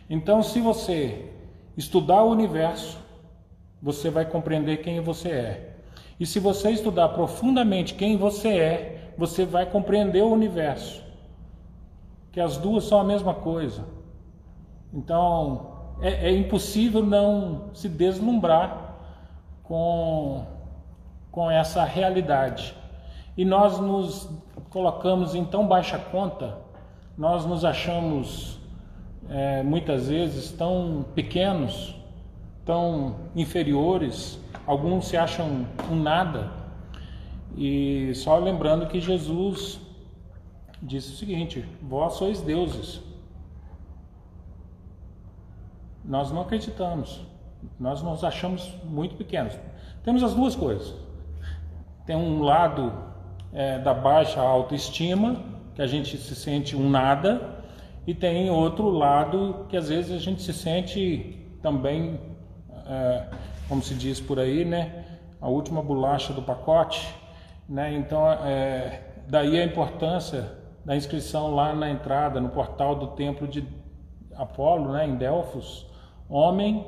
[0.10, 1.32] Então, se você
[1.76, 2.98] estudar o universo,
[3.82, 5.75] você vai compreender quem você é.
[6.20, 11.04] E se você estudar profundamente quem você é, você vai compreender o universo.
[12.32, 13.86] que as duas são a mesma coisa.
[14.94, 18.96] Então, é, é impossível não se deslumbrar
[19.64, 20.46] com,
[21.32, 22.76] com essa realidade.
[23.38, 24.30] E nós nos
[24.70, 26.58] colocamos em tão baixa conta,
[27.18, 28.60] nós nos achamos
[29.30, 31.96] é, muitas vezes tão pequenos,
[32.66, 36.52] tão inferiores, alguns se acham um nada.
[37.56, 39.80] E só lembrando que Jesus
[40.82, 43.02] disse o seguinte: Vós sois deuses.
[46.04, 47.22] Nós não acreditamos,
[47.80, 49.58] nós nos achamos muito pequenos.
[50.04, 50.94] Temos as duas coisas.
[52.06, 52.94] Tem um lado
[53.52, 55.42] é, da baixa autoestima,
[55.74, 57.64] que a gente se sente um nada,
[58.06, 62.20] e tem outro lado que às vezes a gente se sente também,
[62.88, 63.26] é,
[63.68, 65.06] como se diz por aí, né,
[65.42, 67.14] a última bolacha do pacote,
[67.68, 67.94] né?
[67.96, 70.52] Então, é, daí a importância
[70.84, 73.68] da inscrição lá na entrada, no portal do templo de
[74.36, 75.88] Apolo, né, em Delfos,
[76.30, 76.86] Homem,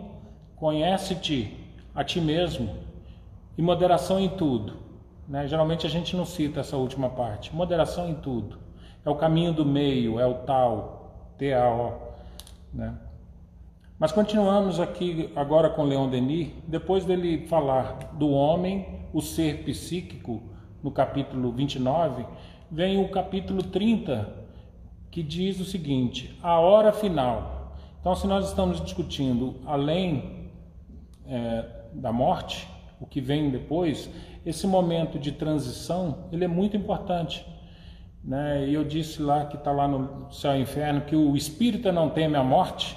[0.56, 1.56] conhece-te
[1.94, 2.76] a ti mesmo
[3.58, 4.78] e moderação em tudo.
[5.28, 5.48] Né?
[5.48, 7.54] Geralmente a gente não cita essa última parte.
[7.56, 8.58] Moderação em tudo.
[9.06, 11.94] É o caminho do meio, é o tal, T-A-O.
[12.74, 12.96] Né?
[14.00, 20.44] Mas continuamos aqui agora com Leon Denis, depois dele falar do homem, o ser psíquico,
[20.84, 22.24] no capítulo 29,
[22.70, 24.32] vem o capítulo 30,
[25.10, 27.76] que diz o seguinte: a hora final.
[28.00, 30.52] Então, se nós estamos discutindo além
[31.26, 32.68] é, da morte,
[33.02, 34.12] o que vem depois,
[34.46, 37.44] esse momento de transição ele é muito importante.
[38.24, 38.68] Né?
[38.68, 42.12] E eu disse lá que está lá no céu e inferno que o espírita não
[42.12, 42.96] teme a morte,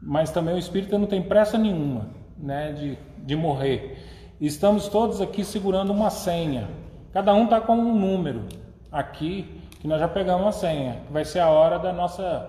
[0.00, 3.98] mas também o espírita não tem pressa nenhuma né, de, de morrer.
[4.40, 6.68] Estamos todos aqui segurando uma senha.
[7.12, 8.44] Cada um está com um número
[8.92, 12.48] aqui, que nós já pegamos a senha, vai ser a hora da nossa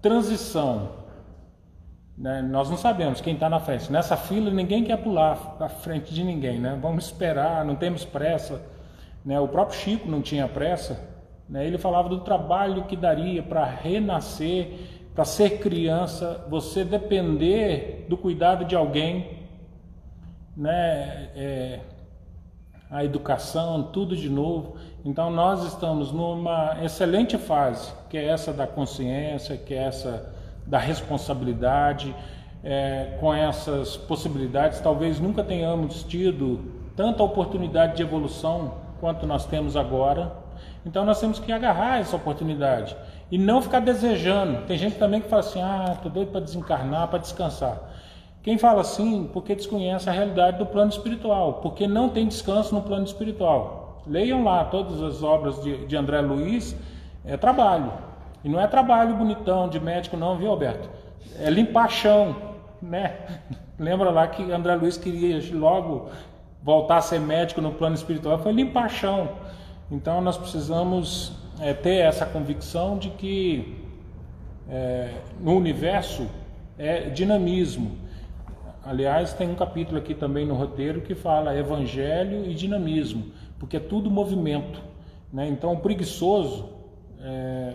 [0.00, 0.90] transição.
[2.16, 2.40] Né?
[2.40, 3.92] Nós não sabemos quem está na frente.
[3.92, 6.78] Nessa fila ninguém quer pular à frente de ninguém, né?
[6.80, 8.62] Vamos esperar, não temos pressa.
[9.24, 9.38] Né?
[9.38, 10.98] O próprio Chico não tinha pressa.
[11.48, 11.66] Né?
[11.66, 18.66] Ele falava do trabalho que daria para renascer, para ser criança, você depender do cuidado
[18.66, 19.38] de alguém,
[20.54, 21.30] né?
[21.34, 21.80] É,
[22.90, 24.76] a educação, tudo de novo.
[25.04, 30.32] Então nós estamos numa excelente fase, que é essa da consciência, que é essa
[30.66, 32.14] da responsabilidade,
[32.62, 39.76] é, com essas possibilidades, talvez nunca tenhamos tido tanta oportunidade de evolução quanto nós temos
[39.76, 40.32] agora.
[40.84, 42.96] Então nós temos que agarrar essa oportunidade
[43.30, 44.62] e não ficar desejando.
[44.66, 47.78] Tem gente também que fala assim: ah, tô doido para desencarnar, para descansar.
[48.42, 52.80] Quem fala assim, porque desconhece a realidade do plano espiritual, porque não tem descanso no
[52.80, 54.02] plano espiritual.
[54.06, 56.76] Leiam lá todas as obras de, de André Luiz,
[57.24, 57.92] é trabalho.
[58.44, 60.88] E não é trabalho bonitão de médico, não, viu, Alberto?
[61.40, 62.36] É limpar chão,
[62.80, 63.16] né?
[63.76, 66.08] Lembra lá que André Luiz queria logo
[66.62, 68.38] voltar a ser médico no plano espiritual?
[68.38, 69.28] Foi limpar chão.
[69.90, 73.76] Então nós precisamos é, ter essa convicção de que
[74.68, 76.28] é, no universo
[76.78, 77.98] é dinamismo.
[78.84, 83.80] Aliás, tem um capítulo aqui também no roteiro que fala evangelho e dinamismo, porque é
[83.80, 84.80] tudo movimento.
[85.32, 85.48] Né?
[85.48, 86.68] Então, o preguiçoso,
[87.20, 87.74] é,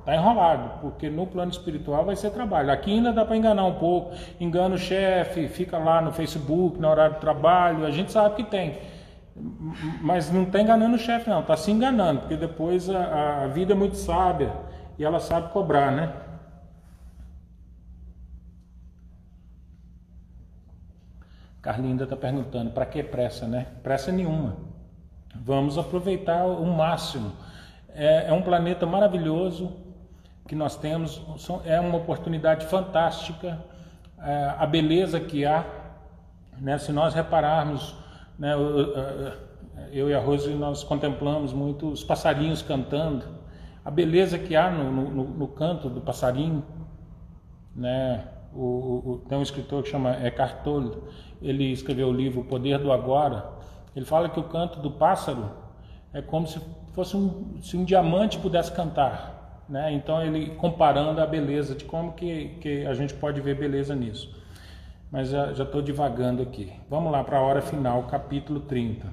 [0.00, 2.72] Está enrolado, porque no plano espiritual vai ser trabalho.
[2.72, 4.14] Aqui ainda dá para enganar um pouco.
[4.40, 8.44] Engana o chefe, fica lá no Facebook, no horário de trabalho, a gente sabe que
[8.44, 8.78] tem.
[10.00, 13.72] Mas não está enganando o chefe, não, está se enganando, porque depois a, a vida
[13.72, 14.52] é muito sábia
[14.98, 16.12] e ela sabe cobrar, né?
[21.62, 23.66] Carlinda está perguntando, para que pressa, né?
[23.82, 24.56] Pressa nenhuma.
[25.34, 27.32] Vamos aproveitar o máximo.
[27.94, 29.76] É, é um planeta maravilhoso,
[30.48, 31.22] que nós temos
[31.64, 33.62] é uma oportunidade fantástica,
[34.22, 35.64] é, a beleza que há,
[36.58, 36.76] né?
[36.78, 37.94] se nós repararmos,
[38.40, 38.54] né,
[39.92, 43.26] eu e a Rose nós contemplamos muito os passarinhos cantando,
[43.84, 46.64] a beleza que há no, no, no canto do passarinho,
[47.76, 48.24] né?
[48.52, 50.96] O, o, tem um escritor que chama Eckhart Tolle,
[51.40, 53.48] ele escreveu o livro O Poder do Agora.
[53.94, 55.50] Ele fala que o canto do pássaro
[56.12, 56.60] é como se
[56.92, 59.64] fosse um, se um diamante pudesse cantar.
[59.68, 59.92] Né?
[59.92, 64.39] Então ele comparando a beleza de como que, que a gente pode ver beleza nisso.
[65.10, 66.72] Mas já estou divagando aqui.
[66.88, 69.12] Vamos lá para a hora final, capítulo 30.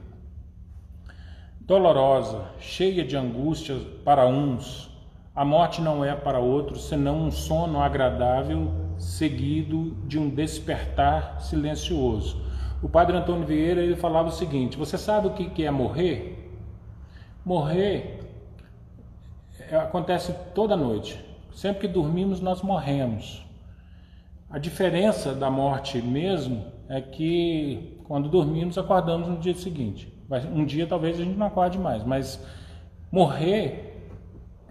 [1.61, 4.89] Dolorosa, cheia de angústias para uns,
[5.35, 12.45] a morte não é para outros senão um sono agradável seguido de um despertar silencioso.
[12.81, 16.51] O padre Antônio Vieira ele falava o seguinte: Você sabe o que é morrer?
[17.43, 18.19] Morrer
[19.71, 21.19] acontece toda noite.
[21.53, 23.46] Sempre que dormimos, nós morremos.
[24.49, 30.13] A diferença da morte mesmo é que quando dormimos, acordamos no dia seguinte.
[30.53, 32.39] Um dia talvez a gente não acorde mais, mas
[33.11, 34.09] morrer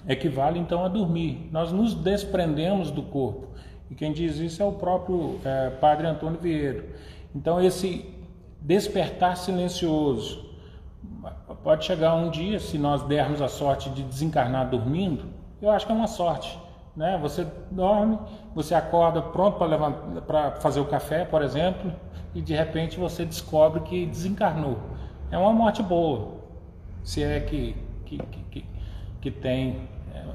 [0.09, 1.49] equivale então a dormir.
[1.53, 3.49] Nós nos desprendemos do corpo.
[3.91, 6.85] E quem diz isso é o próprio é, Padre Antônio Vieira.
[7.35, 8.07] Então, esse
[8.61, 10.47] despertar silencioso
[11.63, 15.27] pode chegar um dia, se nós dermos a sorte de desencarnar dormindo,
[15.61, 16.59] eu acho que é uma sorte.
[16.97, 17.19] Né?
[17.21, 18.19] Você dorme,
[18.57, 19.59] você acorda pronto
[20.27, 21.93] para fazer o café, por exemplo,
[22.35, 24.79] e de repente você descobre que desencarnou.
[25.31, 26.39] É uma morte boa,
[27.05, 27.77] se é que,
[28.07, 28.17] que,
[28.51, 28.65] que,
[29.21, 29.87] que tem.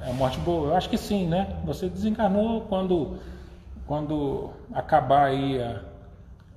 [0.03, 0.67] É uma morte boa.
[0.67, 1.61] Eu acho que sim, né?
[1.65, 3.17] Você desencarnou quando,
[3.87, 5.81] quando acabar aí a,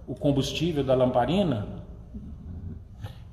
[0.07, 1.67] o combustível da lamparina,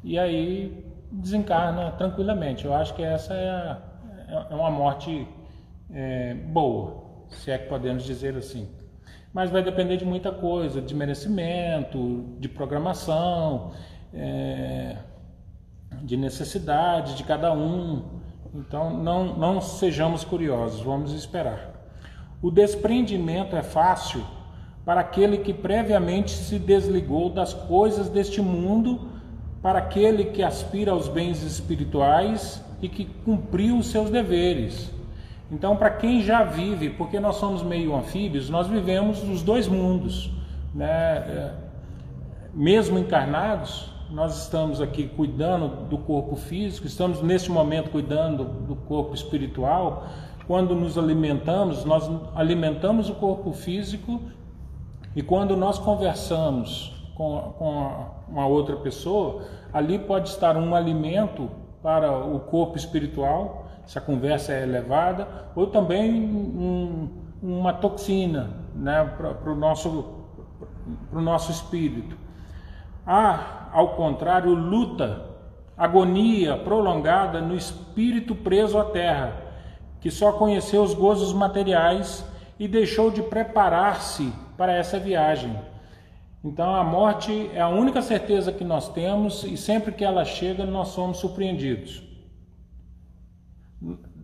[0.05, 2.63] e aí desencarna tranquilamente.
[2.63, 5.27] Eu acho que essa é, a, é uma morte
[5.93, 7.00] é, boa,
[7.36, 8.67] se é que podemos dizer assim.
[9.34, 13.71] Mas vai depender de muita coisa, de merecimento, de programação,
[14.13, 14.97] é,
[16.01, 18.03] de necessidade de cada um.
[18.53, 21.71] Então não, não sejamos curiosos, vamos esperar.
[22.41, 24.23] O desprendimento é fácil
[24.84, 29.09] para aquele que previamente se desligou das coisas deste mundo,
[29.61, 34.91] para aquele que aspira aos bens espirituais e que cumpriu os seus deveres.
[35.51, 40.31] Então, para quem já vive, porque nós somos meio anfíbios, nós vivemos nos dois mundos.
[40.73, 40.87] Né?
[40.89, 41.53] É,
[42.53, 49.13] mesmo encarnados, nós estamos aqui cuidando do corpo físico, estamos neste momento cuidando do corpo
[49.13, 50.07] espiritual.
[50.47, 54.21] Quando nos alimentamos, nós alimentamos o corpo físico
[55.13, 59.43] e quando nós conversamos com, com uma outra pessoa,
[59.73, 61.49] ali pode estar um alimento
[61.83, 67.09] para o corpo espiritual se a conversa é elevada, ou também um,
[67.41, 70.25] uma toxina né, para o nosso,
[71.11, 72.15] nosso espírito.
[73.05, 75.25] Há, ao contrário, luta,
[75.77, 79.34] agonia prolongada no espírito preso à terra,
[79.99, 82.25] que só conheceu os gozos materiais
[82.59, 85.57] e deixou de preparar-se para essa viagem.
[86.43, 90.65] Então a morte é a única certeza que nós temos e sempre que ela chega
[90.65, 92.11] nós somos surpreendidos.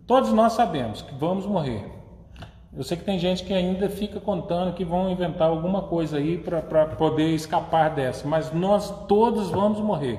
[0.08, 1.84] Todos nós sabemos que vamos morrer.
[2.74, 6.38] Eu sei que tem gente que ainda fica contando que vão inventar alguma coisa aí
[6.38, 10.18] para poder escapar dessa, mas nós todos vamos morrer.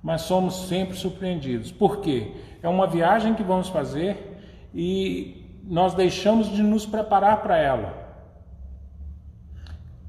[0.00, 1.72] Mas somos sempre surpreendidos.
[1.72, 2.32] Por quê?
[2.62, 4.40] É uma viagem que vamos fazer
[4.72, 7.94] e nós deixamos de nos preparar para ela.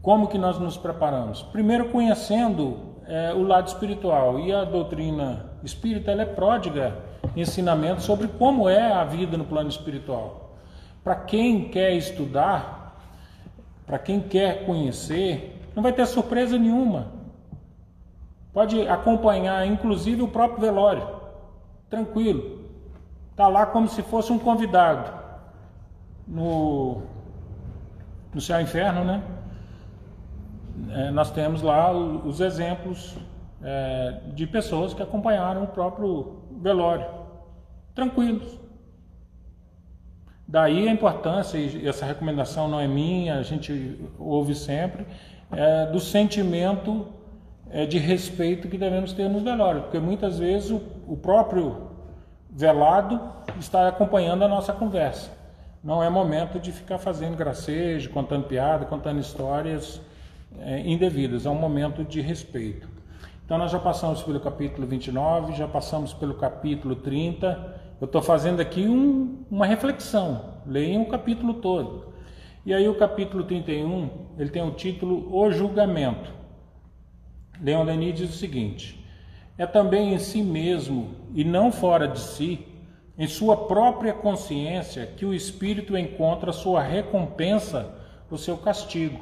[0.03, 1.41] Como que nós nos preparamos?
[1.41, 6.97] Primeiro conhecendo é, o lado espiritual e a doutrina espírita ela é pródiga
[7.35, 10.51] ensinamento sobre como é a vida no plano espiritual.
[11.03, 13.01] Para quem quer estudar,
[13.85, 17.07] para quem quer conhecer, não vai ter surpresa nenhuma.
[18.53, 21.07] Pode acompanhar, inclusive, o próprio velório,
[21.89, 22.63] tranquilo.
[23.31, 25.11] Está lá como se fosse um convidado
[26.27, 27.01] no,
[28.33, 29.23] no céu e inferno, né?
[30.91, 33.17] É, nós temos lá os exemplos
[33.63, 37.05] é, de pessoas que acompanharam o próprio velório,
[37.95, 38.59] tranquilos.
[40.47, 45.07] Daí a importância, e essa recomendação não é minha, a gente ouve sempre,
[45.51, 47.07] é, do sentimento
[47.69, 51.89] é, de respeito que devemos ter nos velórios, porque muitas vezes o, o próprio
[52.49, 53.19] velado
[53.59, 55.31] está acompanhando a nossa conversa.
[55.83, 60.01] Não é momento de ficar fazendo gracejo, contando piada, contando histórias
[60.59, 62.92] é, indevidas, é um momento de respeito.
[63.53, 67.75] Então nós já passamos pelo capítulo 29, já passamos pelo capítulo 30.
[68.01, 70.55] Eu estou fazendo aqui um, uma reflexão.
[70.65, 72.15] Leiam o capítulo todo.
[72.65, 76.31] E aí o capítulo 31, ele tem o título O Julgamento.
[77.61, 79.05] Leon Denis diz o seguinte:
[79.55, 82.65] É também em si mesmo e não fora de si,
[83.15, 87.93] em sua própria consciência, que o espírito encontra sua recompensa
[88.31, 89.19] do seu castigo.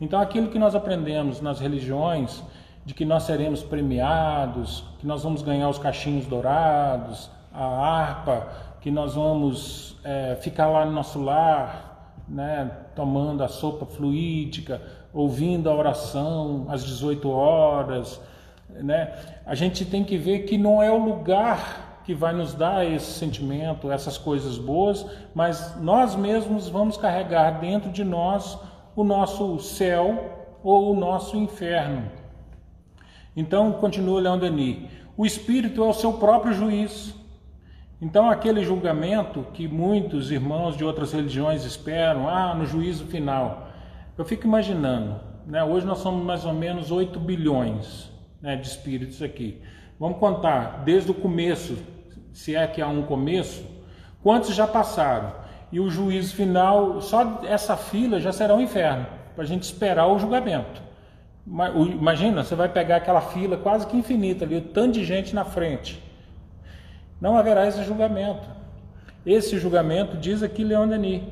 [0.00, 2.44] Então aquilo que nós aprendemos nas religiões,
[2.84, 8.48] de que nós seremos premiados, que nós vamos ganhar os cachinhos dourados, a harpa,
[8.80, 15.70] que nós vamos é, ficar lá no nosso lar, né, tomando a sopa fluídica, ouvindo
[15.70, 18.20] a oração às 18 horas.
[18.68, 19.12] Né?
[19.46, 23.12] A gente tem que ver que não é o lugar que vai nos dar esse
[23.12, 28.58] sentimento, essas coisas boas, mas nós mesmos vamos carregar dentro de nós
[28.96, 32.10] o nosso céu ou o nosso inferno.
[33.36, 37.14] Então, continua Leão Denis, o espírito é o seu próprio juiz.
[38.00, 43.68] Então, aquele julgamento que muitos irmãos de outras religiões esperam, ah, no juízo final,
[44.18, 48.10] eu fico imaginando, né, hoje nós somos mais ou menos 8 bilhões
[48.40, 49.62] né, de espíritos aqui.
[49.98, 51.78] Vamos contar desde o começo,
[52.32, 53.64] se é que há um começo,
[54.22, 55.32] quantos já passaram?
[55.70, 60.06] E o juízo final, só essa fila já será um inferno, para a gente esperar
[60.08, 60.82] o julgamento.
[61.46, 65.44] Imagina, você vai pegar aquela fila quase que infinita ali, o tanto de gente na
[65.44, 66.00] frente
[67.22, 68.48] não haverá esse julgamento.
[69.24, 71.22] Esse julgamento, diz aqui Leon Denis,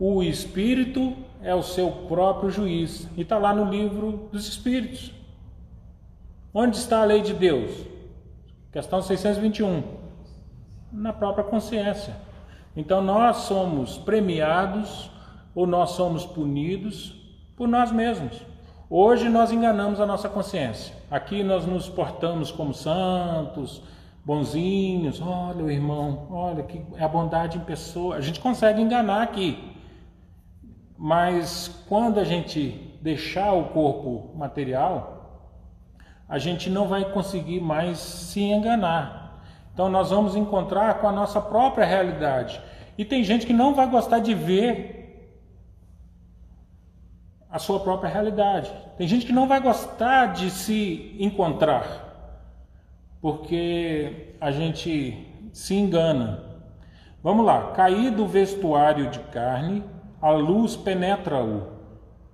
[0.00, 3.06] o Espírito é o seu próprio juiz.
[3.14, 5.12] E está lá no livro dos Espíritos.
[6.54, 7.70] Onde está a lei de Deus?
[8.72, 9.82] Questão 621.
[10.90, 12.16] Na própria consciência.
[12.74, 15.10] Então nós somos premiados
[15.54, 17.14] ou nós somos punidos
[17.54, 18.40] por nós mesmos.
[18.94, 20.94] Hoje nós enganamos a nossa consciência.
[21.10, 23.82] Aqui nós nos portamos como santos,
[24.22, 28.16] bonzinhos, olha o irmão, olha que é a bondade em pessoa.
[28.16, 29.72] A gente consegue enganar aqui.
[30.98, 35.48] Mas quando a gente deixar o corpo material,
[36.28, 39.42] a gente não vai conseguir mais se enganar.
[39.72, 42.60] Então nós vamos encontrar com a nossa própria realidade.
[42.98, 45.01] E tem gente que não vai gostar de ver
[47.52, 48.72] a sua própria realidade.
[48.96, 52.10] Tem gente que não vai gostar de se encontrar
[53.22, 56.42] porque a gente se engana.
[57.22, 59.84] Vamos lá, cair do vestuário de carne,
[60.20, 61.68] a luz penetra-o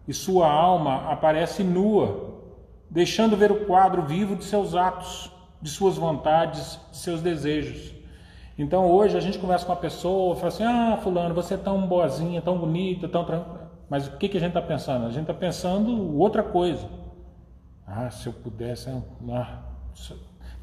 [0.09, 2.41] e sua alma aparece nua,
[2.89, 7.95] deixando ver o quadro vivo de seus atos, de suas vontades, de seus desejos.
[8.57, 11.87] Então hoje a gente conversa com uma pessoa, fala assim: Ah, Fulano, você é tão
[11.87, 13.68] boazinha, tão bonita, tão tranquila.
[13.89, 15.07] Mas o que, que a gente está pensando?
[15.07, 16.89] A gente está pensando outra coisa.
[17.87, 18.91] Ah, se eu pudesse.
[19.31, 19.63] Ah,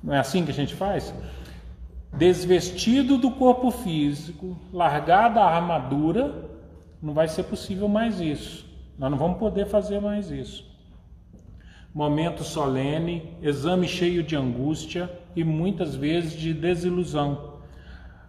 [0.04, 1.14] não é assim que a gente faz?
[2.14, 6.50] Desvestido do corpo físico, largada a armadura,
[7.02, 8.66] não vai ser possível mais isso.
[8.98, 10.64] Nós não vamos poder fazer mais isso.
[11.94, 17.56] Momento solene, exame cheio de angústia e muitas vezes de desilusão.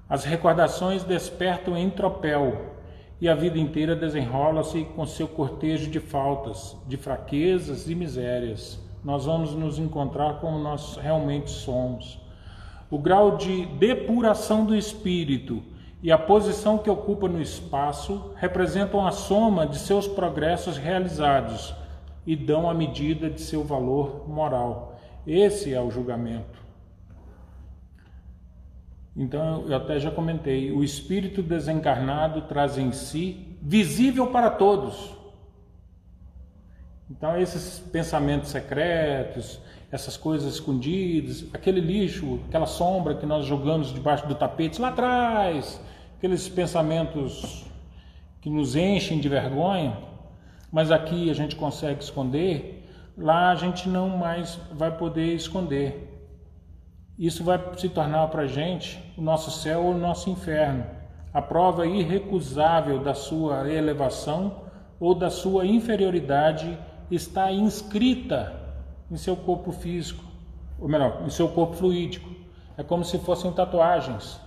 [0.08, 2.75] As recordações despertam em tropel
[3.20, 9.24] e a vida inteira desenrola-se com seu cortejo de faltas, de fraquezas e misérias nós
[9.24, 12.18] vamos nos encontrar como nós realmente somos.
[12.90, 15.62] O grau de depuração do espírito
[16.02, 21.72] e a posição que ocupa no espaço representam a soma de seus progressos realizados
[22.26, 24.98] e dão a medida de seu valor moral.
[25.24, 26.65] Esse é o julgamento.
[29.16, 35.16] Então, eu até já comentei: o espírito desencarnado traz em si, visível para todos,
[37.08, 39.60] então, esses pensamentos secretos,
[39.92, 45.80] essas coisas escondidas, aquele lixo, aquela sombra que nós jogamos debaixo do tapete lá atrás,
[46.18, 47.64] aqueles pensamentos
[48.40, 49.96] que nos enchem de vergonha,
[50.72, 52.84] mas aqui a gente consegue esconder,
[53.16, 56.05] lá a gente não mais vai poder esconder.
[57.18, 60.84] Isso vai se tornar para a gente o nosso céu ou o nosso inferno,
[61.32, 64.64] a prova irrecusável da sua elevação
[65.00, 66.78] ou da sua inferioridade
[67.10, 68.58] está inscrita
[69.10, 70.24] em seu corpo físico,
[70.78, 72.28] ou melhor, em seu corpo fluídico.
[72.76, 74.40] É como se fossem tatuagens,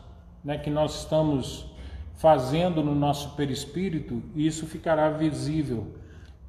[0.43, 1.65] né, que nós estamos
[2.15, 5.95] fazendo no nosso perispírito e isso ficará visível.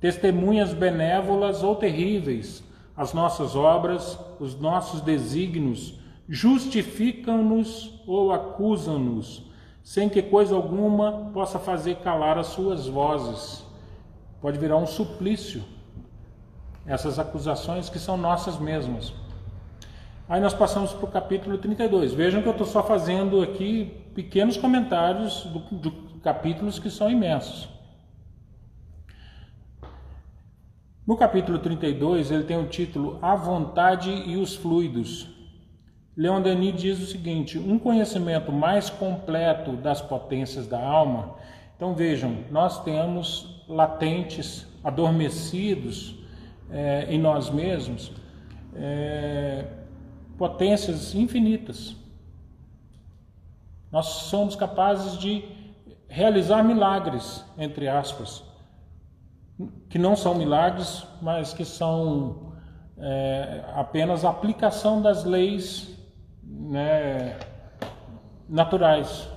[0.00, 2.62] Testemunhas benévolas ou terríveis,
[2.96, 5.99] as nossas obras, os nossos desígnios
[6.30, 9.42] justificam-nos ou acusam-nos,
[9.82, 13.66] sem que coisa alguma possa fazer calar as suas vozes.
[14.40, 15.64] Pode virar um suplício
[16.86, 19.12] essas acusações que são nossas mesmas.
[20.28, 22.14] Aí nós passamos para o capítulo 32.
[22.14, 25.90] Vejam que eu estou só fazendo aqui pequenos comentários do
[26.22, 27.68] capítulos que são imensos.
[31.04, 35.39] No capítulo 32, ele tem o título A Vontade e os Fluidos.
[36.20, 41.34] Leon Denis diz o seguinte: um conhecimento mais completo das potências da alma.
[41.74, 46.14] Então vejam, nós temos latentes, adormecidos,
[46.70, 48.12] é, em nós mesmos
[48.74, 49.64] é,
[50.36, 51.96] potências infinitas.
[53.90, 55.42] Nós somos capazes de
[56.06, 58.44] realizar milagres, entre aspas,
[59.88, 62.52] que não são milagres, mas que são
[62.98, 65.98] é, apenas aplicação das leis
[66.70, 67.36] né,
[68.48, 69.28] naturais.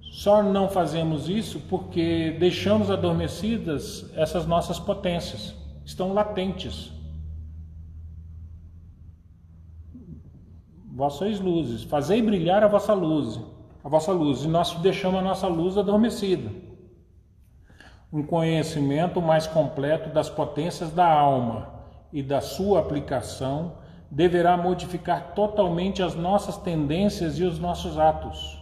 [0.00, 5.54] Só não fazemos isso porque deixamos adormecidas essas nossas potências
[5.84, 6.92] estão latentes.
[11.00, 13.40] vós sois luzes, fazei brilhar a vossa luz,
[13.82, 16.50] a vossa luz, e nós deixamos a nossa luz adormecida.
[18.12, 21.72] Um conhecimento mais completo das potências da alma
[22.12, 23.78] e da sua aplicação
[24.10, 28.58] deverá modificar totalmente as nossas tendências e os nossos atos.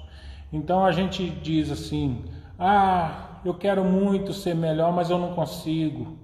[0.53, 2.25] Então a gente diz assim:
[2.59, 6.19] ah, eu quero muito ser melhor, mas eu não consigo.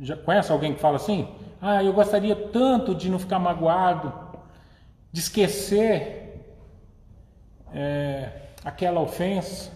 [0.00, 1.28] Já conhece alguém que fala assim?
[1.60, 4.12] Ah, eu gostaria tanto de não ficar magoado,
[5.12, 6.44] de esquecer
[7.72, 8.30] é,
[8.64, 9.72] aquela ofensa,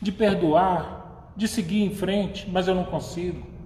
[0.00, 3.57] de perdoar, de seguir em frente, mas eu não consigo.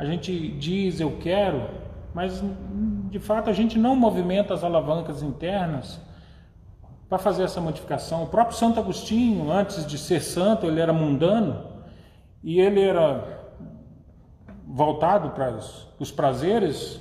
[0.00, 1.68] A gente diz eu quero,
[2.14, 2.42] mas
[3.10, 6.00] de fato a gente não movimenta as alavancas internas
[7.06, 8.22] para fazer essa modificação.
[8.22, 11.66] O próprio Santo Agostinho, antes de ser santo, ele era mundano
[12.42, 13.52] e ele era
[14.66, 15.54] voltado para
[15.98, 16.98] os prazeres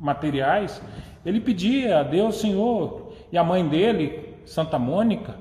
[0.00, 0.80] materiais.
[1.22, 5.34] Ele pedia a Deus, Senhor, e a mãe dele, Santa Mônica,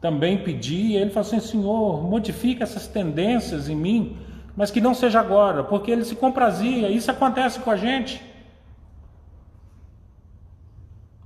[0.00, 1.00] também pedia.
[1.00, 4.16] Ele falou assim: Senhor, modifica essas tendências em mim,
[4.56, 6.88] mas que não seja agora, porque ele se comprazia.
[6.88, 8.22] Isso acontece com a gente.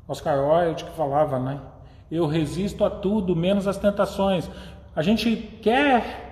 [0.08, 1.60] Oscar Wilde que falava, né?
[2.10, 4.48] Eu resisto a tudo, menos às tentações.
[4.94, 6.26] A gente quer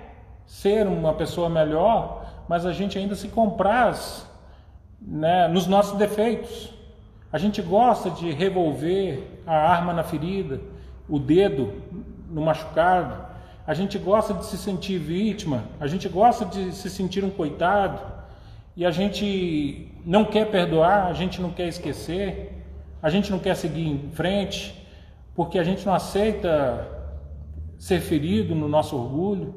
[0.45, 4.25] ser uma pessoa melhor, mas a gente ainda se compraz
[5.01, 6.73] né, nos nossos defeitos.
[7.31, 10.61] A gente gosta de revolver a arma na ferida,
[11.09, 11.73] o dedo
[12.29, 13.24] no machucado.
[13.65, 17.99] A gente gosta de se sentir vítima, a gente gosta de se sentir um coitado,
[18.75, 22.55] e a gente não quer perdoar, a gente não quer esquecer.
[23.05, 24.83] A gente não quer seguir em frente
[25.35, 26.87] porque a gente não aceita
[27.77, 29.53] ser ferido no nosso orgulho,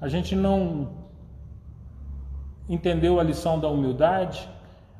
[0.00, 0.88] a gente não
[2.68, 4.48] entendeu a lição da humildade,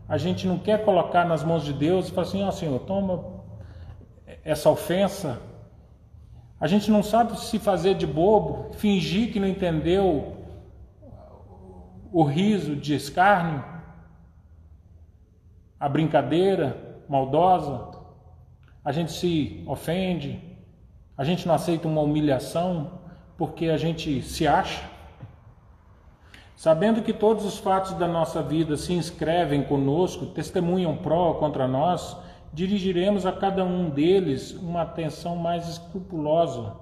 [0.09, 2.79] a gente não quer colocar nas mãos de Deus e falar assim: ó oh, Senhor,
[2.81, 3.25] toma
[4.45, 5.41] essa ofensa.
[6.61, 10.37] A gente não sabe se fazer de bobo, fingir que não entendeu
[12.11, 13.65] o riso de escárnio,
[15.79, 17.89] a brincadeira maldosa,
[18.85, 20.43] a gente se ofende,
[21.17, 22.99] a gente não aceita uma humilhação
[23.37, 24.83] porque a gente se acha.
[26.57, 32.17] Sabendo que todos os fatos da nossa vida se inscrevem conosco, testemunham pró contra nós,
[32.53, 36.75] dirigiremos a cada um deles uma atenção mais escrupulosa.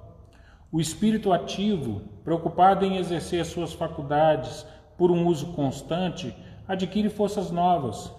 [0.71, 6.35] O espírito ativo, preocupado em exercer suas faculdades por um uso constante,
[6.67, 8.13] adquire forças novas,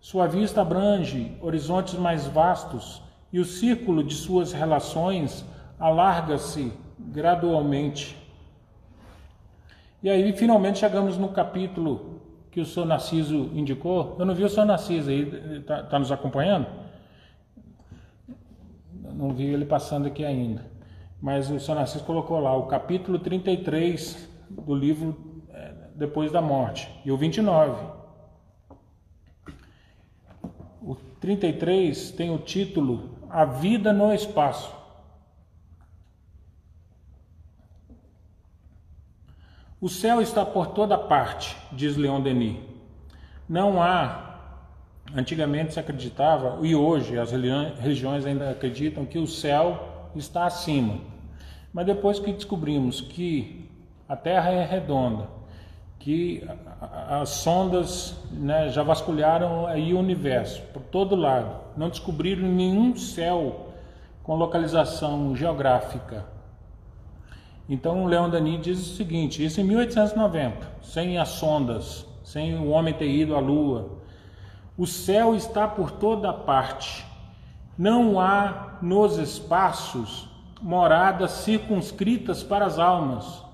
[0.00, 5.44] sua vista abrange horizontes mais vastos e o círculo de suas relações
[5.78, 8.16] alarga-se gradualmente.
[10.02, 12.20] E aí, finalmente, chegamos no capítulo
[12.50, 12.86] que o Sr.
[12.86, 14.16] Narciso indicou.
[14.18, 14.64] Eu não vi o Sr.
[14.64, 16.66] Narciso aí, está tá nos acompanhando?
[19.14, 20.64] Não vi ele passando aqui ainda.
[21.20, 21.74] Mas o Sr.
[21.74, 28.00] Narciso colocou lá o capítulo 33 do livro eh, Depois da Morte e o 29.
[31.20, 34.74] 33 tem o título A Vida no Espaço.
[39.78, 42.58] O céu está por toda parte, diz Leon Denis.
[43.48, 44.29] Não há,
[45.14, 50.98] antigamente se acreditava, e hoje as religiões ainda acreditam que o céu está acima.
[51.72, 53.68] Mas depois que descobrimos que
[54.08, 55.28] a Terra é redonda,
[55.98, 56.42] que
[57.08, 63.68] as sondas né, já vasculharam aí o universo por todo lado, não descobriram nenhum céu
[64.22, 66.24] com localização geográfica.
[67.68, 72.94] Então Leon Denis diz o seguinte: isso em 1890, sem as sondas, sem o homem
[72.94, 73.99] ter ido à Lua,
[74.80, 77.04] o céu está por toda parte.
[77.76, 80.28] Não há nos espaços
[80.60, 83.44] moradas circunscritas para as almas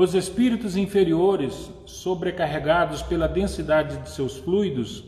[0.00, 5.04] Os espíritos inferiores, sobrecarregados pela densidade de seus fluidos,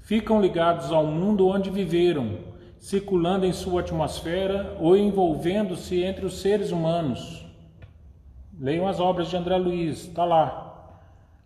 [0.00, 2.38] ficam ligados ao mundo onde viveram,
[2.80, 7.46] circulando em sua atmosfera ou envolvendo-se entre os seres humanos.
[8.58, 10.63] Leiam as obras de André Luiz, está lá.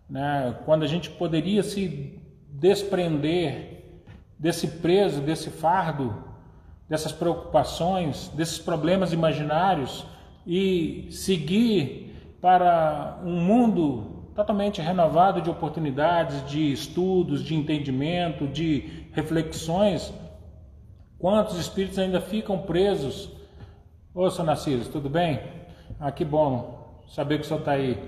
[0.09, 0.56] Né?
[0.64, 4.02] Quando a gente poderia se desprender
[4.38, 6.24] desse preso, desse fardo,
[6.88, 10.06] dessas preocupações, desses problemas imaginários
[10.46, 20.14] e seguir para um mundo totalmente renovado de oportunidades, de estudos, de entendimento, de reflexões,
[21.18, 23.32] quantos espíritos ainda ficam presos?
[24.14, 24.44] Ô, Sr.
[24.44, 25.40] Narciso, tudo bem?
[25.98, 27.98] Ah, que bom saber que o senhor está aí.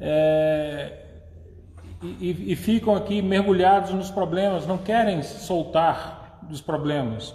[0.00, 1.04] É,
[2.02, 7.34] e, e ficam aqui mergulhados nos problemas, não querem soltar dos problemas.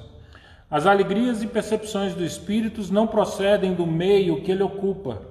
[0.70, 5.22] As alegrias e percepções do espírito não procedem do meio que ele ocupa,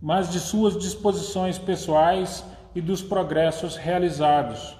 [0.00, 4.76] mas de suas disposições pessoais e dos progressos realizados.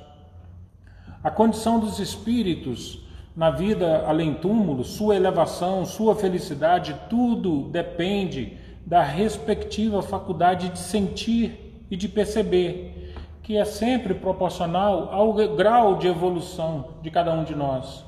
[1.23, 3.05] A condição dos espíritos
[3.37, 11.70] na vida além túmulo, sua elevação, sua felicidade, tudo depende da respectiva faculdade de sentir
[11.91, 17.55] e de perceber, que é sempre proporcional ao grau de evolução de cada um de
[17.55, 18.05] nós.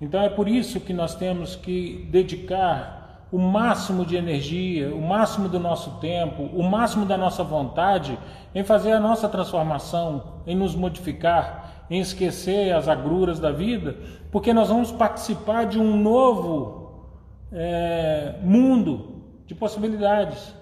[0.00, 5.48] Então é por isso que nós temos que dedicar o máximo de energia, o máximo
[5.48, 8.16] do nosso tempo, o máximo da nossa vontade
[8.54, 13.96] em fazer a nossa transformação, em nos modificar, em esquecer as agruras da vida,
[14.30, 17.08] porque nós vamos participar de um novo
[17.52, 20.54] é, mundo de possibilidades.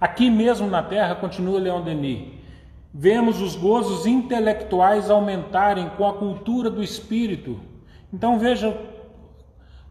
[0.00, 2.32] Aqui mesmo na Terra, continua Leon Denis,
[2.92, 7.60] vemos os gozos intelectuais aumentarem com a cultura do espírito.
[8.12, 8.76] Então veja,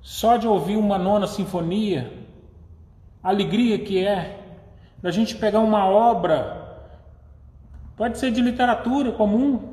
[0.01, 2.13] só de ouvir uma nona sinfonia,
[3.21, 4.39] a alegria que é
[5.01, 6.87] da gente pegar uma obra,
[7.97, 9.72] pode ser de literatura comum,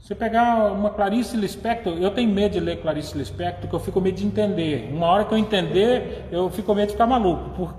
[0.00, 4.00] você pegar uma Clarice Lispector, eu tenho medo de ler Clarice Lispector, porque eu fico
[4.00, 4.90] medo de entender.
[4.92, 7.50] Uma hora que eu entender, eu fico medo de ficar maluco.
[7.50, 7.74] Por...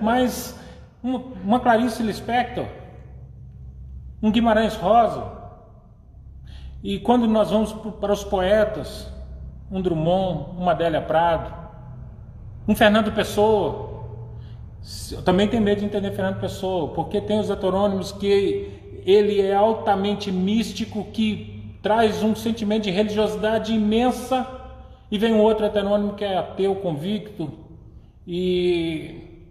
[0.00, 0.58] Mas
[1.02, 2.66] uma, uma Clarice Lispector,
[4.22, 5.32] um Guimarães Rosa,
[6.82, 9.12] e quando nós vamos para os poetas,
[9.70, 11.52] um Drummond, uma Adélia Prado,
[12.66, 14.04] um Fernando Pessoa,
[15.10, 19.54] eu também tenho medo de entender Fernando Pessoa, porque tem os heterônimos que ele é
[19.54, 21.55] altamente místico, que
[21.86, 24.44] traz um sentimento de religiosidade imensa,
[25.08, 27.48] e vem um outro heterônimo que é ateu convicto,
[28.26, 29.44] e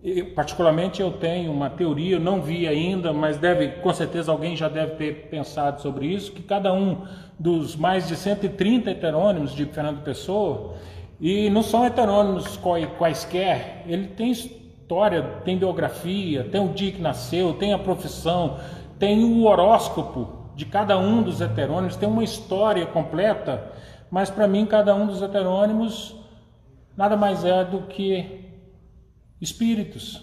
[0.00, 4.54] eu, particularmente eu tenho uma teoria, eu não vi ainda, mas deve, com certeza alguém
[4.54, 6.98] já deve ter pensado sobre isso, que cada um
[7.36, 10.76] dos mais de 130 heterônimos de Fernando Pessoa,
[11.20, 12.60] e não são heterônimos
[12.96, 18.60] quaisquer, ele tem história, tem biografia, tem o dia que nasceu, tem a profissão,
[19.00, 23.72] tem o horóscopo de cada um dos heterônimos, tem uma história completa,
[24.10, 26.14] mas para mim cada um dos heterônimos
[26.94, 28.44] nada mais é do que
[29.40, 30.20] espíritos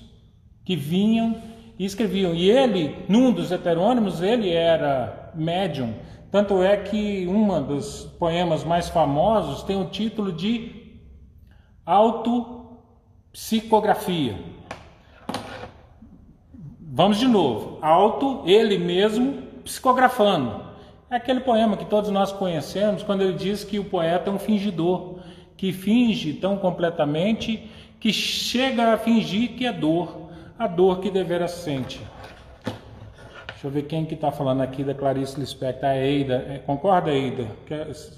[0.63, 1.41] que vinham
[1.79, 2.35] e escreviam.
[2.35, 5.95] E ele, num dos heterônimos, ele era médium.
[6.29, 10.99] Tanto é que um dos poemas mais famosos tem o título de
[11.83, 14.37] Autopsicografia.
[16.79, 17.79] Vamos de novo.
[17.81, 20.61] Auto, ele mesmo, psicografando.
[21.09, 24.39] É aquele poema que todos nós conhecemos quando ele diz que o poeta é um
[24.39, 25.19] fingidor,
[25.55, 31.47] que finge tão completamente que chega a fingir que é dor, a dor que devera
[31.47, 32.01] sente.
[33.47, 35.89] Deixa eu ver quem que está falando aqui da Clarice Lispector.
[35.89, 36.45] A Eida.
[36.47, 37.47] É, concorda, Eida?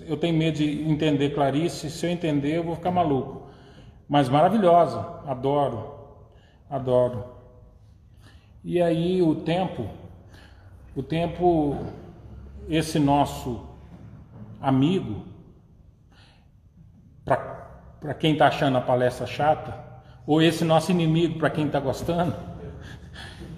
[0.06, 1.89] Eu tenho medo de entender Clarice.
[1.89, 3.47] Se eu entender, eu vou ficar maluco.
[4.08, 5.00] Mas maravilhosa.
[5.26, 5.95] Adoro.
[6.70, 7.24] Adoro.
[8.66, 9.88] E aí o tempo,
[11.00, 11.78] o tempo,
[12.68, 13.66] esse nosso
[14.60, 15.24] amigo,
[17.24, 19.82] para quem está achando a palestra chata,
[20.28, 22.36] ou esse nosso inimigo para quem está gostando,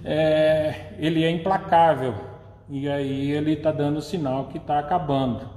[0.04, 2.14] é, ele é implacável
[2.68, 5.50] e aí ele está dando sinal que está acabando.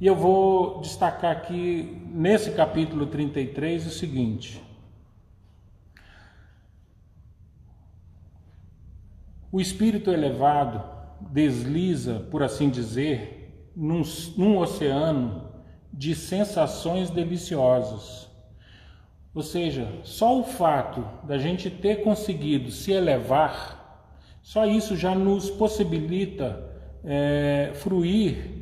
[0.00, 4.62] E eu vou destacar aqui nesse capítulo 33 o seguinte:
[9.52, 14.02] o espírito elevado desliza, por assim dizer, num,
[14.36, 15.48] num oceano
[15.92, 18.28] de sensações deliciosas.
[19.34, 24.08] Ou seja, só o fato da gente ter conseguido se elevar,
[24.42, 26.64] só isso já nos possibilita
[27.04, 28.58] é, fruir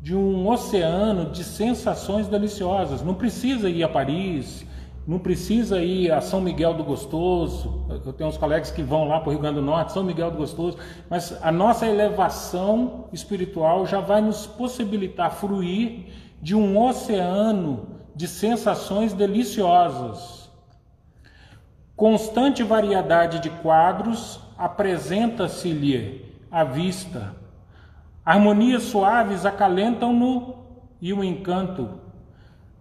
[0.00, 3.02] de um oceano de sensações deliciosas.
[3.02, 4.64] Não precisa ir a Paris,
[5.06, 7.86] não precisa ir a São Miguel do Gostoso.
[8.04, 10.32] Eu tenho uns colegas que vão lá para o Rio Grande do Norte, São Miguel
[10.32, 10.76] do Gostoso,
[11.08, 16.06] mas a nossa elevação espiritual já vai nos possibilitar fruir
[16.42, 20.50] de um oceano de sensações deliciosas.
[21.94, 27.36] Constante variedade de quadros apresenta-se-lhe à vista.
[28.24, 30.56] Harmonias suaves acalentam-no
[31.00, 32.05] e o encanto.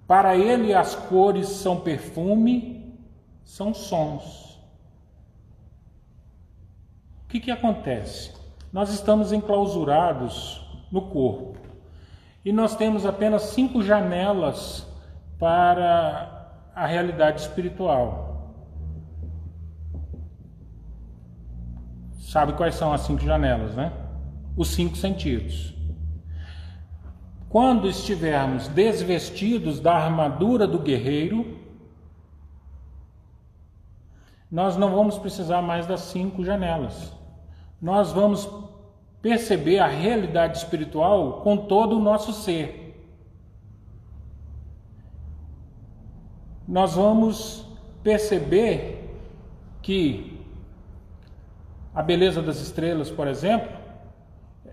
[0.08, 3.00] Para ele as cores são perfume,
[3.44, 4.60] são sons.
[7.24, 8.34] O que, que acontece?
[8.72, 11.58] Nós estamos enclausurados no corpo
[12.44, 14.88] e nós temos apenas cinco janelas
[15.40, 18.26] para a realidade espiritual.
[22.36, 23.94] sabe quais são as cinco janelas, né?
[24.58, 25.75] Os cinco sentidos.
[27.56, 31.58] Quando estivermos desvestidos da armadura do guerreiro,
[34.52, 37.14] nós não vamos precisar mais das cinco janelas.
[37.82, 38.46] Nós vamos
[39.22, 42.94] perceber a realidade espiritual com todo o nosso ser.
[46.68, 47.66] Nós vamos
[48.04, 49.18] perceber
[49.82, 50.46] que
[51.94, 53.70] a beleza das estrelas, por exemplo,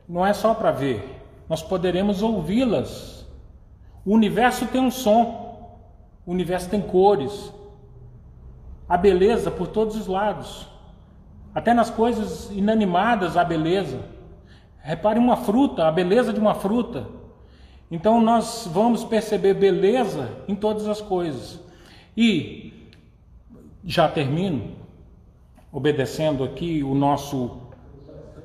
[0.09, 1.12] não é só para ver,
[1.53, 3.27] nós poderemos ouvi-las.
[4.07, 5.79] O universo tem um som,
[6.25, 7.53] o universo tem cores,
[8.89, 10.67] a beleza por todos os lados.
[11.55, 14.01] Até nas coisas inanimadas há beleza.
[14.79, 17.07] Repare uma fruta, a beleza de uma fruta.
[17.91, 21.61] Então nós vamos perceber beleza em todas as coisas.
[22.17, 22.89] E
[23.85, 24.71] já termino
[25.71, 27.59] obedecendo aqui o nosso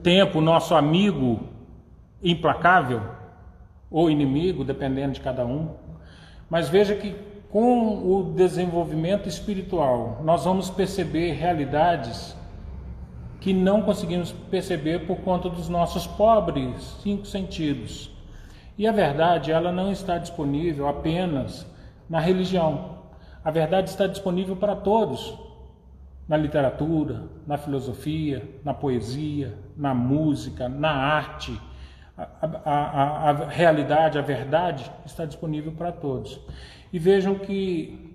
[0.03, 1.55] tempo, o nosso amigo
[2.22, 3.01] implacável
[3.89, 5.76] ou inimigo, dependendo de cada um.
[6.49, 7.15] Mas veja que
[7.49, 12.36] com o desenvolvimento espiritual, nós vamos perceber realidades
[13.39, 18.11] que não conseguimos perceber por conta dos nossos pobres cinco sentidos.
[18.78, 21.65] E a verdade, ela não está disponível apenas
[22.09, 22.97] na religião.
[23.43, 25.38] A verdade está disponível para todos,
[26.28, 31.57] na literatura, na filosofia, na poesia, na música, na arte.
[32.18, 36.39] A, a, a, a realidade, a verdade está disponível para todos.
[36.91, 38.07] E vejam que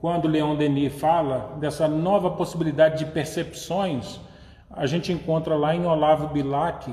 [0.00, 4.18] quando Leon Denis fala dessa nova possibilidade de percepções,
[4.70, 6.92] a gente encontra lá em Olavo Bilac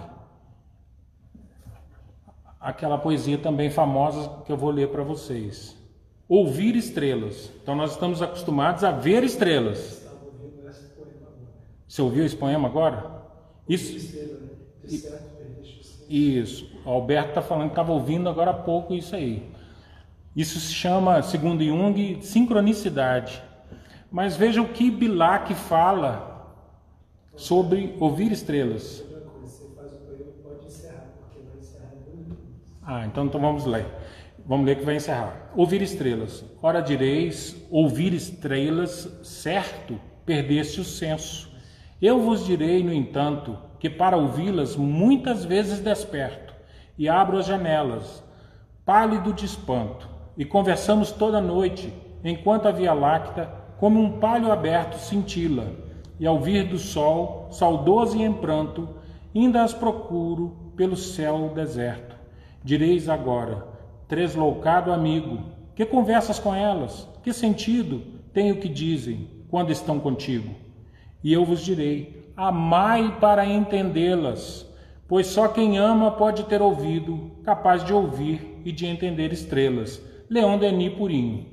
[2.59, 5.77] aquela poesia também famosa que eu vou ler para vocês.
[6.27, 7.49] Ouvir estrelas.
[7.63, 10.05] Então nós estamos acostumados a ver estrelas.
[11.87, 13.23] Você ouviu esse poema agora?
[13.69, 14.17] Isso.
[16.09, 16.69] Isso.
[16.85, 19.49] O Alberto está falando que estava ouvindo agora há pouco isso aí.
[20.35, 23.41] Isso se chama, segundo Jung, sincronicidade.
[24.11, 26.55] Mas veja o que Bilac fala
[27.35, 29.03] sobre ouvir estrelas.
[32.81, 33.85] Ah, então, então vamos ler.
[34.45, 35.51] Vamos ler que vai encerrar.
[35.55, 36.45] Ouvir estrelas.
[36.61, 41.51] Ora direis, ouvir estrelas, certo, perdeste o senso.
[42.01, 46.53] Eu vos direi, no entanto, que para ouvi-las muitas vezes desperto
[46.97, 48.23] e abro as janelas,
[48.85, 50.07] pálido de espanto
[50.37, 53.49] e conversamos toda noite, enquanto a Via Láctea,
[53.79, 55.71] como um palho aberto, cintila,
[56.19, 58.89] e ao vir do sol, saudoso e em pranto,
[59.35, 62.15] ainda as procuro pelo céu deserto.
[62.63, 63.67] Direis agora,
[64.07, 65.39] tresloucado amigo,
[65.75, 67.07] que conversas com elas?
[67.21, 68.01] Que sentido
[68.33, 70.55] tem o que dizem quando estão contigo?
[71.23, 74.63] E eu vos direi, amai para entendê-las,
[75.07, 80.57] pois só quem ama pode ter ouvido, capaz de ouvir e de entender estrelas Leon
[80.59, 81.47] Denis Purinho.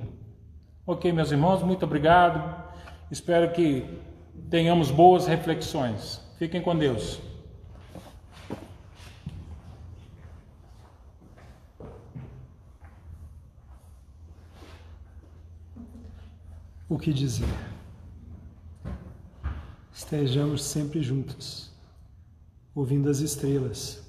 [0.85, 2.63] Ok, meus irmãos, muito obrigado.
[3.09, 3.83] Espero que
[4.49, 6.21] tenhamos boas reflexões.
[6.37, 7.19] Fiquem com Deus.
[16.87, 17.74] O que dizer?
[20.15, 21.69] Estejamos sempre juntos,
[22.73, 24.01] ouvindo as estrelas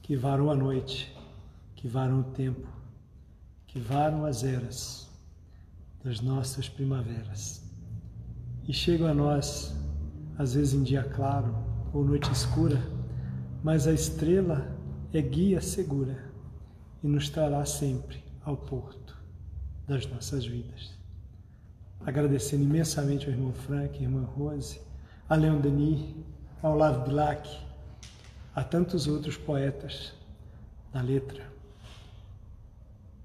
[0.00, 1.12] que varam a noite,
[1.74, 2.68] que varam o tempo
[3.66, 5.10] que varam as eras
[6.04, 7.64] das nossas primaveras
[8.68, 9.74] e chegam a nós,
[10.38, 11.52] às vezes em dia claro
[11.92, 12.80] ou noite escura,
[13.60, 14.78] mas a estrela
[15.12, 16.30] é guia segura
[17.02, 19.20] e nos trará sempre ao porto
[19.88, 20.96] das nossas vidas.
[22.06, 24.93] Agradecendo imensamente ao irmão Frank, irmã Rose,
[25.26, 26.14] a Leon Denis,
[26.62, 27.48] ao Olavo Bilac,
[28.54, 30.12] a tantos outros poetas
[30.92, 31.50] da letra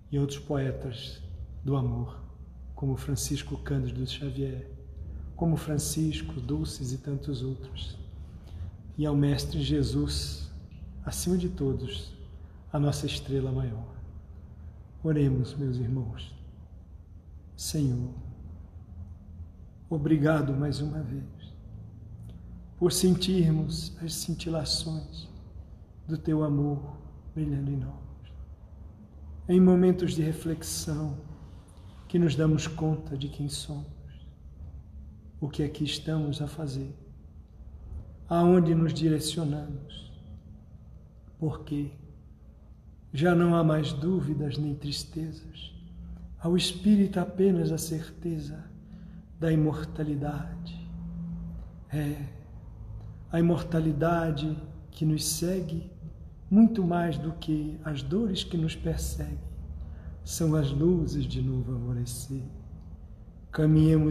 [0.09, 1.21] e outros poetas
[1.63, 2.17] do amor,
[2.73, 4.71] como Francisco Cândido Xavier,
[5.35, 7.97] como Francisco, Dulces e tantos outros.
[8.97, 10.49] E ao Mestre Jesus,
[11.05, 12.13] acima de todos,
[12.71, 13.93] a nossa estrela maior.
[15.03, 16.33] Oremos, meus irmãos.
[17.57, 18.13] Senhor,
[19.89, 21.38] obrigado mais uma vez
[22.79, 25.27] por sentirmos as cintilações
[26.07, 26.97] do teu amor
[27.35, 27.93] brilhando em nós.
[29.49, 31.17] Em momentos de reflexão,
[32.07, 33.85] que nos damos conta de quem somos,
[35.41, 36.95] o que aqui estamos a fazer,
[38.29, 40.09] aonde nos direcionamos,
[41.37, 41.91] porque
[43.11, 45.73] já não há mais dúvidas nem tristezas,
[46.39, 48.63] ao espírito apenas a certeza
[49.37, 50.79] da imortalidade.
[51.91, 52.38] É,
[53.31, 54.57] a imortalidade
[54.91, 55.89] que nos segue,
[56.49, 59.37] muito mais do que as dores que nos perseguem,
[60.23, 62.41] são as luzes de novo alvorecer.
[63.51, 64.07] Caminhemos